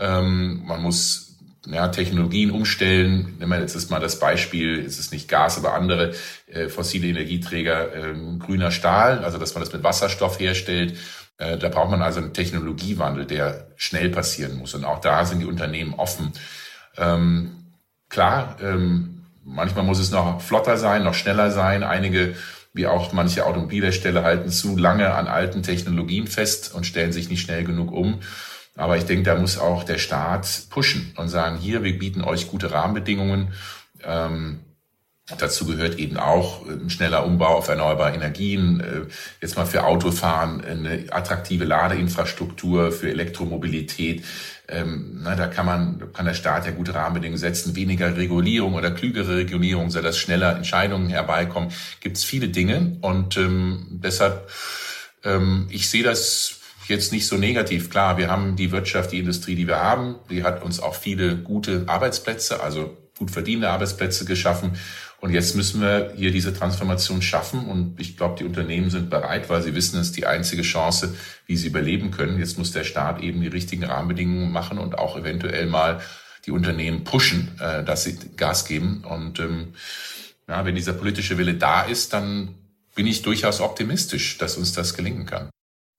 Ähm, 0.01 0.63
man 0.67 0.83
muss 0.83 1.37
ja, 1.67 1.89
Technologien 1.89 2.51
umstellen. 2.51 3.37
Nehmen 3.39 3.53
wir 3.53 3.61
jetzt 3.61 3.91
mal 3.91 4.01
das 4.01 4.19
Beispiel, 4.19 4.85
es 4.85 4.99
ist 4.99 5.13
nicht 5.13 5.29
Gas, 5.29 5.59
aber 5.59 5.75
andere 5.75 6.15
äh, 6.47 6.69
fossile 6.69 7.09
Energieträger, 7.09 7.95
äh, 7.95 8.15
grüner 8.39 8.71
Stahl, 8.71 9.25
also 9.25 9.39
dass 9.39 9.55
man 9.55 9.63
das 9.63 9.73
mit 9.73 9.83
Wasserstoff 9.83 10.41
herstellt. 10.41 10.97
Äh, 11.39 11.59
da 11.59 11.69
braucht 11.69 11.91
man 11.91 12.03
also 12.03 12.21
einen 12.21 12.33
Technologiewandel, 12.33 13.27
der 13.27 13.69
schnell 13.77 14.09
passieren 14.09 14.57
muss. 14.57 14.75
Und 14.75 14.85
auch 14.85 15.01
da 15.01 15.25
sind 15.25 15.41
die 15.41 15.47
Unternehmen 15.47 15.95
offen. 15.95 16.33
Ähm, 16.97 17.51
klar, 18.09 18.57
ähm, 18.63 19.27
manchmal 19.45 19.85
muss 19.85 19.99
es 19.99 20.11
noch 20.11 20.41
flotter 20.41 20.77
sein, 20.79 21.05
noch 21.05 21.15
schneller 21.15 21.51
sein. 21.51 21.83
Einige 21.83 22.35
wie 22.73 22.87
auch 22.87 23.13
manche 23.13 23.47
Automobilhersteller 23.47 24.23
halten 24.23 24.51
zu 24.51 24.77
lange 24.77 25.13
an 25.13 25.27
alten 25.27 25.63
Technologien 25.63 26.27
fest 26.29 26.73
und 26.73 26.87
stellen 26.87 27.13
sich 27.13 27.29
nicht 27.29 27.41
schnell 27.41 27.65
genug 27.65 27.91
um. 27.91 28.21
Aber 28.77 28.97
ich 28.97 29.05
denke, 29.05 29.25
da 29.25 29.37
muss 29.37 29.59
auch 29.59 29.85
der 29.85 29.99
Staat 29.99 30.65
pushen 30.71 31.13
und 31.17 31.29
sagen, 31.29 31.59
hier, 31.59 31.83
wir 31.83 31.99
bieten 31.99 32.23
euch 32.23 32.49
gute 32.49 32.71
Rahmenbedingungen. 32.73 33.53
Ähm, 34.03 34.61
Dazu 35.39 35.67
gehört 35.67 35.99
eben 35.99 36.17
auch 36.17 36.67
ein 36.67 36.91
schneller 36.91 37.25
Umbau 37.25 37.57
auf 37.59 37.69
erneuerbare 37.69 38.15
Energien, 38.15 38.81
äh, 38.81 39.01
jetzt 39.41 39.57
mal 39.57 39.67
für 39.67 39.85
Autofahren 39.85 40.65
eine 40.65 41.05
attraktive 41.11 41.65
Ladeinfrastruktur, 41.65 42.91
für 42.93 43.11
Elektromobilität. 43.11 44.25
Ähm, 44.69 45.21
na, 45.23 45.37
da 45.37 45.47
kann 45.47 45.67
man, 45.67 46.13
kann 46.13 46.27
der 46.27 46.35
Staat 46.35 46.67
ja 46.67 46.73
gute 46.73 46.95
Rahmenbedingungen 46.95 47.39
setzen, 47.39 47.77
weniger 47.77 48.17
Regulierung 48.17 48.75
oder 48.75 48.91
klügere 48.91 49.37
Regulierung, 49.37 49.91
sodass 49.91 50.19
schneller 50.19 50.57
Entscheidungen 50.57 51.09
herbeikommen. 51.09 51.71
Gibt 52.01 52.17
es 52.17 52.25
viele 52.25 52.49
Dinge 52.49 52.97
und 53.01 53.37
ähm, 53.37 54.01
deshalb, 54.03 54.49
ähm, 55.25 55.67
ich 55.71 55.89
sehe 55.91 56.03
das 56.03 56.60
jetzt 56.91 57.13
nicht 57.13 57.27
so 57.27 57.37
negativ. 57.37 57.91
Klar, 57.91 58.19
wir 58.19 58.29
haben 58.29 58.57
die 58.57 58.73
Wirtschaft, 58.73 59.13
die 59.13 59.19
Industrie, 59.19 59.55
die 59.55 59.67
wir 59.67 59.81
haben. 59.81 60.17
Die 60.29 60.43
hat 60.43 60.63
uns 60.63 60.81
auch 60.81 60.95
viele 60.95 61.37
gute 61.37 61.85
Arbeitsplätze, 61.87 62.63
also 62.63 62.97
gut 63.19 63.31
verdienende 63.31 63.71
Arbeitsplätze 63.71 64.25
geschaffen. 64.25 64.73
Und 65.21 65.33
jetzt 65.33 65.55
müssen 65.55 65.83
wir 65.83 66.13
hier 66.17 66.33
diese 66.33 66.55
Transformation 66.55 67.21
schaffen. 67.21 67.67
Und 67.67 68.01
ich 68.01 68.17
glaube, 68.17 68.37
die 68.39 68.45
Unternehmen 68.45 68.91
sind 68.91 69.11
bereit, 69.11 69.51
weil 69.51 69.63
sie 69.63 69.75
wissen, 69.75 70.01
es 70.01 70.09
ist 70.09 70.17
die 70.17 70.27
einzige 70.27 70.63
Chance, 70.63 71.15
wie 71.47 71.57
sie 71.57 71.69
überleben 71.69 72.11
können. 72.11 72.39
Jetzt 72.39 72.59
muss 72.59 72.73
der 72.73 72.85
Staat 72.85 73.23
eben 73.23 73.41
die 73.41 73.49
richtigen 73.49 73.85
Rahmenbedingungen 73.85 74.51
machen 74.51 74.79
und 74.79 74.99
auch 74.99 75.19
eventuell 75.19 75.67
mal 75.67 76.01
die 76.47 76.53
Unternehmen 76.53 77.05
pushen, 77.05 77.53
äh, 77.61 77.85
dass 77.85 78.05
sie 78.05 78.19
Gas 78.37 78.65
geben. 78.65 79.05
Und 79.05 79.39
ähm, 79.41 79.75
ja, 80.49 80.65
wenn 80.65 80.75
dieser 80.75 80.95
politische 80.95 81.37
Wille 81.37 81.55
da 81.55 81.83
ist, 81.83 82.15
dann 82.15 82.55
bin 82.95 83.07
ich 83.07 83.21
durchaus 83.23 83.61
optimistisch, 83.61 84.39
dass 84.39 84.57
uns 84.57 84.73
das 84.73 84.95
gelingen 84.95 85.27
kann. 85.27 85.51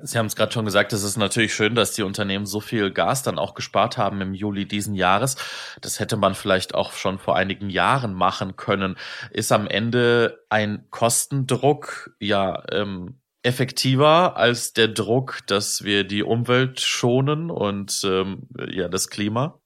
Sie 0.03 0.17
haben 0.17 0.25
es 0.25 0.35
gerade 0.35 0.51
schon 0.51 0.65
gesagt, 0.65 0.93
es 0.93 1.03
ist 1.03 1.17
natürlich 1.17 1.53
schön, 1.53 1.75
dass 1.75 1.93
die 1.93 2.03
Unternehmen 2.03 2.45
so 2.45 2.59
viel 2.59 2.91
Gas 2.91 3.23
dann 3.23 3.39
auch 3.39 3.53
gespart 3.53 3.97
haben 3.97 4.21
im 4.21 4.33
Juli 4.33 4.67
diesen 4.67 4.95
Jahres. 4.95 5.35
Das 5.81 5.99
hätte 5.99 6.17
man 6.17 6.35
vielleicht 6.35 6.75
auch 6.75 6.93
schon 6.93 7.19
vor 7.19 7.35
einigen 7.35 7.69
Jahren 7.69 8.13
machen 8.13 8.55
können. 8.55 8.97
Ist 9.31 9.51
am 9.51 9.67
Ende 9.67 10.43
ein 10.49 10.87
Kostendruck 10.89 12.15
ja 12.19 12.63
ähm, 12.71 13.21
effektiver 13.43 14.37
als 14.37 14.73
der 14.73 14.87
Druck, 14.87 15.39
dass 15.47 15.83
wir 15.83 16.03
die 16.03 16.23
Umwelt 16.23 16.79
schonen 16.79 17.49
und 17.49 18.01
ähm, 18.03 18.47
ja 18.69 18.87
das 18.87 19.09
Klima? 19.09 19.59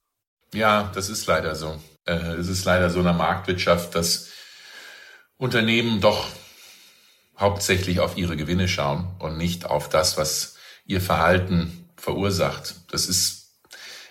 Ja, 0.53 0.91
das 0.95 1.09
ist 1.09 1.27
leider 1.27 1.55
so. 1.55 1.79
Äh, 2.05 2.13
es 2.13 2.47
ist 2.47 2.65
leider 2.65 2.89
so 2.89 2.99
in 2.99 3.05
der 3.05 3.13
Marktwirtschaft, 3.13 3.95
dass 3.95 4.31
Unternehmen 5.37 5.99
doch 5.99 6.27
hauptsächlich 7.37 7.99
auf 7.99 8.17
ihre 8.17 8.37
Gewinne 8.37 8.67
schauen 8.67 9.07
und 9.19 9.37
nicht 9.37 9.65
auf 9.65 9.89
das, 9.89 10.17
was 10.17 10.55
ihr 10.85 11.01
Verhalten 11.01 11.89
verursacht. 11.97 12.75
Das 12.91 13.07
ist, 13.07 13.51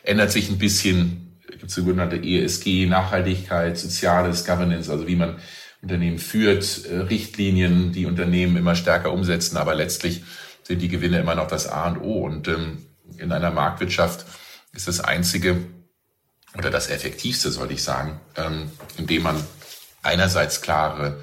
ändert 0.02 0.30
sich 0.30 0.50
ein 0.50 0.58
bisschen, 0.58 1.40
gibt 1.48 1.70
sogenannte 1.70 2.16
ESG, 2.16 2.86
Nachhaltigkeit, 2.86 3.78
Soziales, 3.78 4.44
Governance, 4.44 4.90
also 4.90 5.06
wie 5.06 5.16
man 5.16 5.38
Unternehmen 5.80 6.18
führt, 6.18 6.86
äh, 6.86 6.96
Richtlinien, 6.96 7.92
die 7.92 8.06
Unternehmen 8.06 8.56
immer 8.56 8.74
stärker 8.74 9.12
umsetzen, 9.12 9.56
aber 9.56 9.74
letztlich 9.74 10.24
sind 10.62 10.80
die 10.80 10.88
Gewinne 10.88 11.20
immer 11.20 11.34
noch 11.34 11.46
das 11.46 11.66
A 11.66 11.88
und 11.88 11.98
O. 11.98 12.24
Und 12.24 12.48
ähm, 12.48 12.86
in 13.18 13.32
einer 13.32 13.50
Marktwirtschaft 13.50 14.24
ist 14.72 14.88
das 14.88 15.00
einzige 15.00 15.58
oder 16.56 16.70
das 16.70 16.88
effektivste, 16.88 17.50
sollte 17.50 17.74
ich 17.74 17.82
sagen, 17.82 18.20
ähm, 18.36 18.70
indem 18.96 19.24
man 19.24 19.44
einerseits 20.02 20.62
klare 20.62 21.20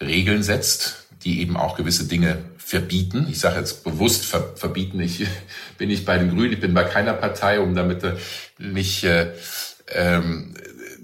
Regeln 0.00 0.42
setzt, 0.42 1.01
die 1.24 1.40
eben 1.40 1.56
auch 1.56 1.76
gewisse 1.76 2.04
Dinge 2.04 2.38
verbieten. 2.58 3.26
Ich 3.30 3.40
sage 3.40 3.58
jetzt 3.58 3.84
bewusst 3.84 4.24
ver 4.24 4.54
verbieten. 4.56 5.00
Ich 5.00 5.26
bin 5.78 5.88
nicht 5.88 6.04
bei 6.04 6.18
den 6.18 6.30
Grünen, 6.30 6.52
ich 6.52 6.60
bin 6.60 6.74
bei 6.74 6.84
keiner 6.84 7.12
Partei, 7.12 7.60
um 7.60 7.74
damit 7.74 8.02
äh, 8.02 8.14
nicht, 8.58 9.04
äh, 9.04 9.32
ähm, 9.88 10.54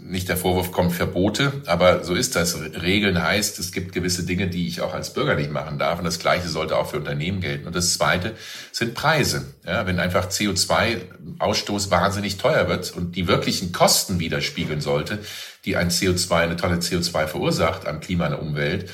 nicht 0.01 0.29
der 0.29 0.37
Vorwurf 0.37 0.73
kommt, 0.73 0.93
Verbote. 0.93 1.53
Aber 1.67 2.05
so 2.05 2.15
ist 2.15 2.37
das. 2.37 2.59
Regeln 2.81 3.23
heißt, 3.23 3.59
es 3.59 3.73
gibt 3.73 3.93
gewisse 3.93 4.25
Dinge, 4.25 4.49
die 4.49 4.67
ich 4.67 4.81
auch 4.81 4.95
als 4.95 5.13
Bürger 5.13 5.35
nicht 5.35 5.51
machen 5.51 5.79
darf. 5.79 5.99
Und 5.99 6.05
das 6.05 6.19
Gleiche 6.19 6.49
sollte 6.49 6.77
auch 6.77 6.91
für 6.91 6.97
Unternehmen 6.97 7.41
gelten. 7.41 7.67
Und 7.67 7.77
das 7.77 7.95
Zweite 7.95 8.35
sind 8.73 8.95
Preise. 8.95 9.45
Ja, 9.67 9.87
wenn 9.87 10.01
einfach 10.01 10.31
CO2-Ausstoß 10.31 11.91
wahnsinnig 11.91 12.39
teuer 12.39 12.69
wird 12.69 12.93
und 12.97 13.15
die 13.17 13.29
wirklichen 13.29 13.73
Kosten 13.73 14.19
widerspiegeln 14.19 14.81
sollte, 14.81 15.19
die 15.65 15.77
ein 15.77 15.91
CO2, 15.91 16.33
eine 16.33 16.57
Tonne 16.57 16.77
CO2 16.77 17.27
verursacht 17.27 17.87
an 17.87 18.01
Klima 18.01 18.29
und 18.29 18.35
Umwelt, 18.49 18.89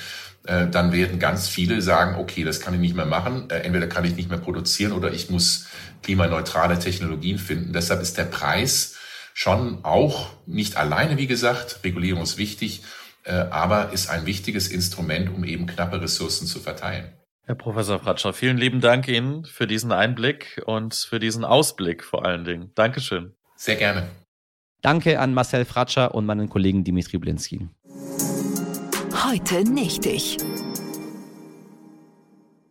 äh, 0.46 0.68
dann 0.68 0.92
werden 0.92 1.18
ganz 1.18 1.48
viele 1.48 1.80
sagen, 1.80 2.16
okay, 2.16 2.44
das 2.44 2.60
kann 2.60 2.74
ich 2.74 2.80
nicht 2.80 2.94
mehr 2.94 3.06
machen. 3.06 3.48
Äh, 3.50 3.60
entweder 3.60 3.86
kann 3.86 4.04
ich 4.04 4.16
nicht 4.16 4.28
mehr 4.28 4.38
produzieren 4.38 4.92
oder 4.92 5.12
ich 5.12 5.30
muss 5.30 5.66
klimaneutrale 6.02 6.78
Technologien 6.78 7.38
finden. 7.38 7.72
Deshalb 7.72 8.02
ist 8.02 8.18
der 8.18 8.24
Preis 8.24 8.96
schon 9.32 9.84
auch 9.84 10.30
nicht 10.46 10.76
alleine, 10.76 11.16
wie 11.16 11.26
gesagt, 11.26 11.80
Regulierung 11.82 12.22
ist 12.22 12.38
wichtig, 12.38 12.82
äh, 13.24 13.32
aber 13.32 13.92
ist 13.92 14.10
ein 14.10 14.26
wichtiges 14.26 14.68
Instrument, 14.68 15.34
um 15.34 15.44
eben 15.44 15.66
knappe 15.66 16.00
Ressourcen 16.00 16.46
zu 16.46 16.60
verteilen. 16.60 17.12
Herr 17.46 17.56
Professor 17.56 17.98
Fratscher, 17.98 18.32
vielen 18.32 18.56
lieben 18.56 18.80
Dank 18.80 19.08
Ihnen 19.08 19.44
für 19.44 19.66
diesen 19.66 19.92
Einblick 19.92 20.62
und 20.64 20.94
für 20.94 21.18
diesen 21.18 21.44
Ausblick 21.44 22.04
vor 22.04 22.24
allen 22.24 22.44
Dingen. 22.44 22.70
Dankeschön. 22.74 23.34
Sehr 23.56 23.76
gerne. 23.76 24.08
Danke 24.80 25.18
an 25.18 25.34
Marcel 25.34 25.64
Fratscher 25.64 26.14
und 26.14 26.26
meinen 26.26 26.48
Kollegen 26.48 26.84
Dimitri 26.84 27.18
Blinski. 27.18 27.68
Heute 29.22 29.62
nicht 29.62 30.06
ich. 30.06 30.38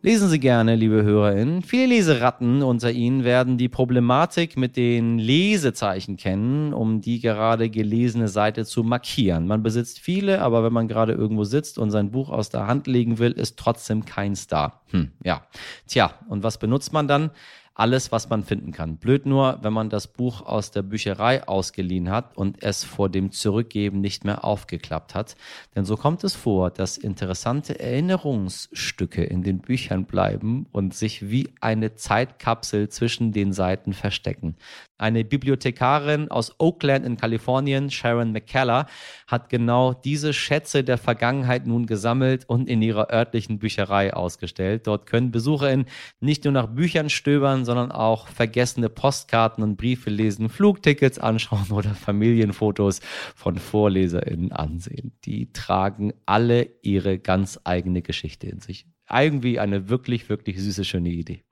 Lesen 0.02 0.28
Sie 0.28 0.38
gerne, 0.38 0.76
liebe 0.76 1.02
HörerInnen. 1.02 1.62
Viele 1.62 1.86
Leseratten 1.86 2.62
unter 2.62 2.92
Ihnen 2.92 3.24
werden 3.24 3.56
die 3.56 3.70
Problematik 3.70 4.58
mit 4.58 4.76
den 4.76 5.18
Lesezeichen 5.18 6.18
kennen, 6.18 6.74
um 6.74 7.00
die 7.00 7.20
gerade 7.20 7.70
gelesene 7.70 8.28
Seite 8.28 8.66
zu 8.66 8.84
markieren. 8.84 9.46
Man 9.46 9.62
besitzt 9.62 10.00
viele, 10.00 10.42
aber 10.42 10.62
wenn 10.62 10.74
man 10.74 10.88
gerade 10.88 11.14
irgendwo 11.14 11.44
sitzt 11.44 11.78
und 11.78 11.90
sein 11.90 12.10
Buch 12.10 12.28
aus 12.28 12.50
der 12.50 12.66
Hand 12.66 12.86
legen 12.86 13.18
will, 13.18 13.32
ist 13.32 13.58
trotzdem 13.58 14.04
keins 14.04 14.46
da. 14.46 14.82
Hm, 14.90 15.12
ja. 15.24 15.46
Tja, 15.86 16.12
und 16.28 16.42
was 16.42 16.58
benutzt 16.58 16.92
man 16.92 17.08
dann? 17.08 17.30
Alles, 17.74 18.12
was 18.12 18.30
man 18.30 18.44
finden 18.44 18.70
kann. 18.70 18.98
Blöd 18.98 19.26
nur, 19.26 19.58
wenn 19.62 19.72
man 19.72 19.90
das 19.90 20.06
Buch 20.06 20.42
aus 20.42 20.70
der 20.70 20.82
Bücherei 20.82 21.46
ausgeliehen 21.46 22.08
hat 22.08 22.36
und 22.36 22.62
es 22.62 22.84
vor 22.84 23.08
dem 23.08 23.32
Zurückgeben 23.32 24.00
nicht 24.00 24.24
mehr 24.24 24.44
aufgeklappt 24.44 25.14
hat. 25.14 25.34
Denn 25.74 25.84
so 25.84 25.96
kommt 25.96 26.22
es 26.22 26.36
vor, 26.36 26.70
dass 26.70 26.96
interessante 26.96 27.80
Erinnerungsstücke 27.80 29.24
in 29.24 29.42
den 29.42 29.58
Büchern 29.58 30.04
bleiben 30.04 30.66
und 30.70 30.94
sich 30.94 31.30
wie 31.30 31.50
eine 31.60 31.96
Zeitkapsel 31.96 32.88
zwischen 32.88 33.32
den 33.32 33.52
Seiten 33.52 33.92
verstecken. 33.92 34.56
Eine 34.96 35.24
Bibliothekarin 35.24 36.30
aus 36.30 36.54
Oakland 36.60 37.04
in 37.04 37.16
Kalifornien, 37.16 37.90
Sharon 37.90 38.30
McKellar, 38.30 38.86
hat 39.26 39.48
genau 39.48 39.92
diese 39.92 40.32
Schätze 40.32 40.84
der 40.84 40.98
Vergangenheit 40.98 41.66
nun 41.66 41.86
gesammelt 41.86 42.48
und 42.48 42.68
in 42.68 42.80
ihrer 42.80 43.10
örtlichen 43.12 43.58
Bücherei 43.58 44.14
ausgestellt. 44.14 44.86
Dort 44.86 45.06
können 45.06 45.32
BesucherInnen 45.32 45.86
nicht 46.20 46.44
nur 46.44 46.52
nach 46.52 46.68
Büchern 46.68 47.10
stöbern, 47.10 47.63
sondern 47.64 47.92
auch 47.92 48.28
vergessene 48.28 48.88
Postkarten 48.88 49.62
und 49.62 49.76
Briefe 49.76 50.10
lesen, 50.10 50.48
Flugtickets 50.48 51.18
anschauen 51.18 51.70
oder 51.70 51.94
Familienfotos 51.94 53.00
von 53.34 53.56
VorleserInnen 53.56 54.52
ansehen. 54.52 55.12
Die 55.24 55.52
tragen 55.52 56.12
alle 56.26 56.68
ihre 56.82 57.18
ganz 57.18 57.60
eigene 57.64 58.02
Geschichte 58.02 58.46
in 58.46 58.60
sich. 58.60 58.86
Irgendwie 59.10 59.58
eine 59.58 59.88
wirklich, 59.88 60.28
wirklich 60.28 60.60
süße, 60.60 60.84
schöne 60.84 61.10
Idee. 61.10 61.42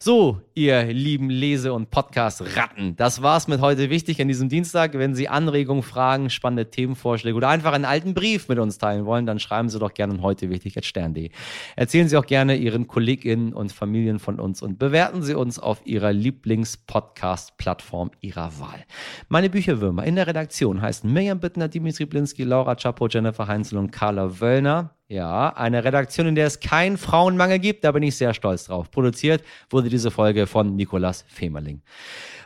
So, 0.00 0.40
ihr 0.54 0.84
lieben 0.84 1.28
Lese- 1.28 1.72
und 1.72 1.90
Podcast-Ratten, 1.90 2.94
das 2.94 3.20
war's 3.20 3.48
mit 3.48 3.60
heute 3.60 3.90
wichtig 3.90 4.22
an 4.22 4.28
diesem 4.28 4.48
Dienstag. 4.48 4.94
Wenn 4.94 5.16
Sie 5.16 5.28
Anregungen, 5.28 5.82
Fragen, 5.82 6.30
spannende 6.30 6.70
Themenvorschläge 6.70 7.36
oder 7.36 7.48
einfach 7.48 7.72
einen 7.72 7.84
alten 7.84 8.14
Brief 8.14 8.48
mit 8.48 8.60
uns 8.60 8.78
teilen 8.78 9.06
wollen, 9.06 9.26
dann 9.26 9.40
schreiben 9.40 9.68
Sie 9.68 9.80
doch 9.80 9.92
gerne 9.92 10.14
an 10.14 10.22
heute 10.22 10.50
wichtig 10.50 10.78
at 10.78 10.84
stern.de. 10.84 11.30
Erzählen 11.74 12.08
Sie 12.08 12.16
auch 12.16 12.26
gerne 12.26 12.54
Ihren 12.54 12.86
KollegInnen 12.86 13.52
und 13.52 13.72
Familien 13.72 14.20
von 14.20 14.38
uns 14.38 14.62
und 14.62 14.78
bewerten 14.78 15.22
Sie 15.22 15.34
uns 15.34 15.58
auf 15.58 15.84
Ihrer 15.84 16.12
Lieblings-Podcast-Plattform 16.12 18.12
Ihrer 18.20 18.52
Wahl. 18.60 18.84
Meine 19.28 19.50
Bücherwürmer 19.50 20.04
in 20.04 20.14
der 20.14 20.28
Redaktion 20.28 20.80
heißen 20.80 21.12
Mirjam 21.12 21.40
Bittner, 21.40 21.66
Dimitri 21.66 22.06
Blinski, 22.06 22.44
Laura 22.44 22.76
Chapo, 22.76 23.08
Jennifer 23.08 23.48
Heinzel 23.48 23.78
und 23.78 23.90
Carla 23.90 24.40
Wöllner. 24.40 24.94
Ja, 25.10 25.48
eine 25.56 25.84
Redaktion, 25.84 26.26
in 26.26 26.34
der 26.34 26.46
es 26.46 26.60
keinen 26.60 26.98
Frauenmangel 26.98 27.58
gibt, 27.58 27.82
da 27.82 27.92
bin 27.92 28.02
ich 28.02 28.16
sehr 28.16 28.34
stolz 28.34 28.64
drauf. 28.64 28.90
Produziert 28.90 29.42
wurde 29.70 29.88
diese 29.88 30.10
Folge 30.10 30.46
von 30.46 30.76
Nikolas 30.76 31.24
Femerling. 31.28 31.80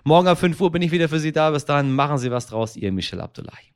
Morgen 0.05 0.29
ab 0.29 0.39
5 0.39 0.61
Uhr 0.61 0.71
bin 0.71 0.81
ich 0.81 0.93
wieder 0.93 1.09
für 1.09 1.19
Sie 1.19 1.33
da. 1.33 1.51
Bis 1.51 1.65
dahin 1.65 1.93
machen 1.93 2.19
Sie 2.19 2.31
was 2.31 2.47
draus, 2.47 2.77
Ihr 2.77 2.93
Michel 2.93 3.21
Abdullahi. 3.21 3.73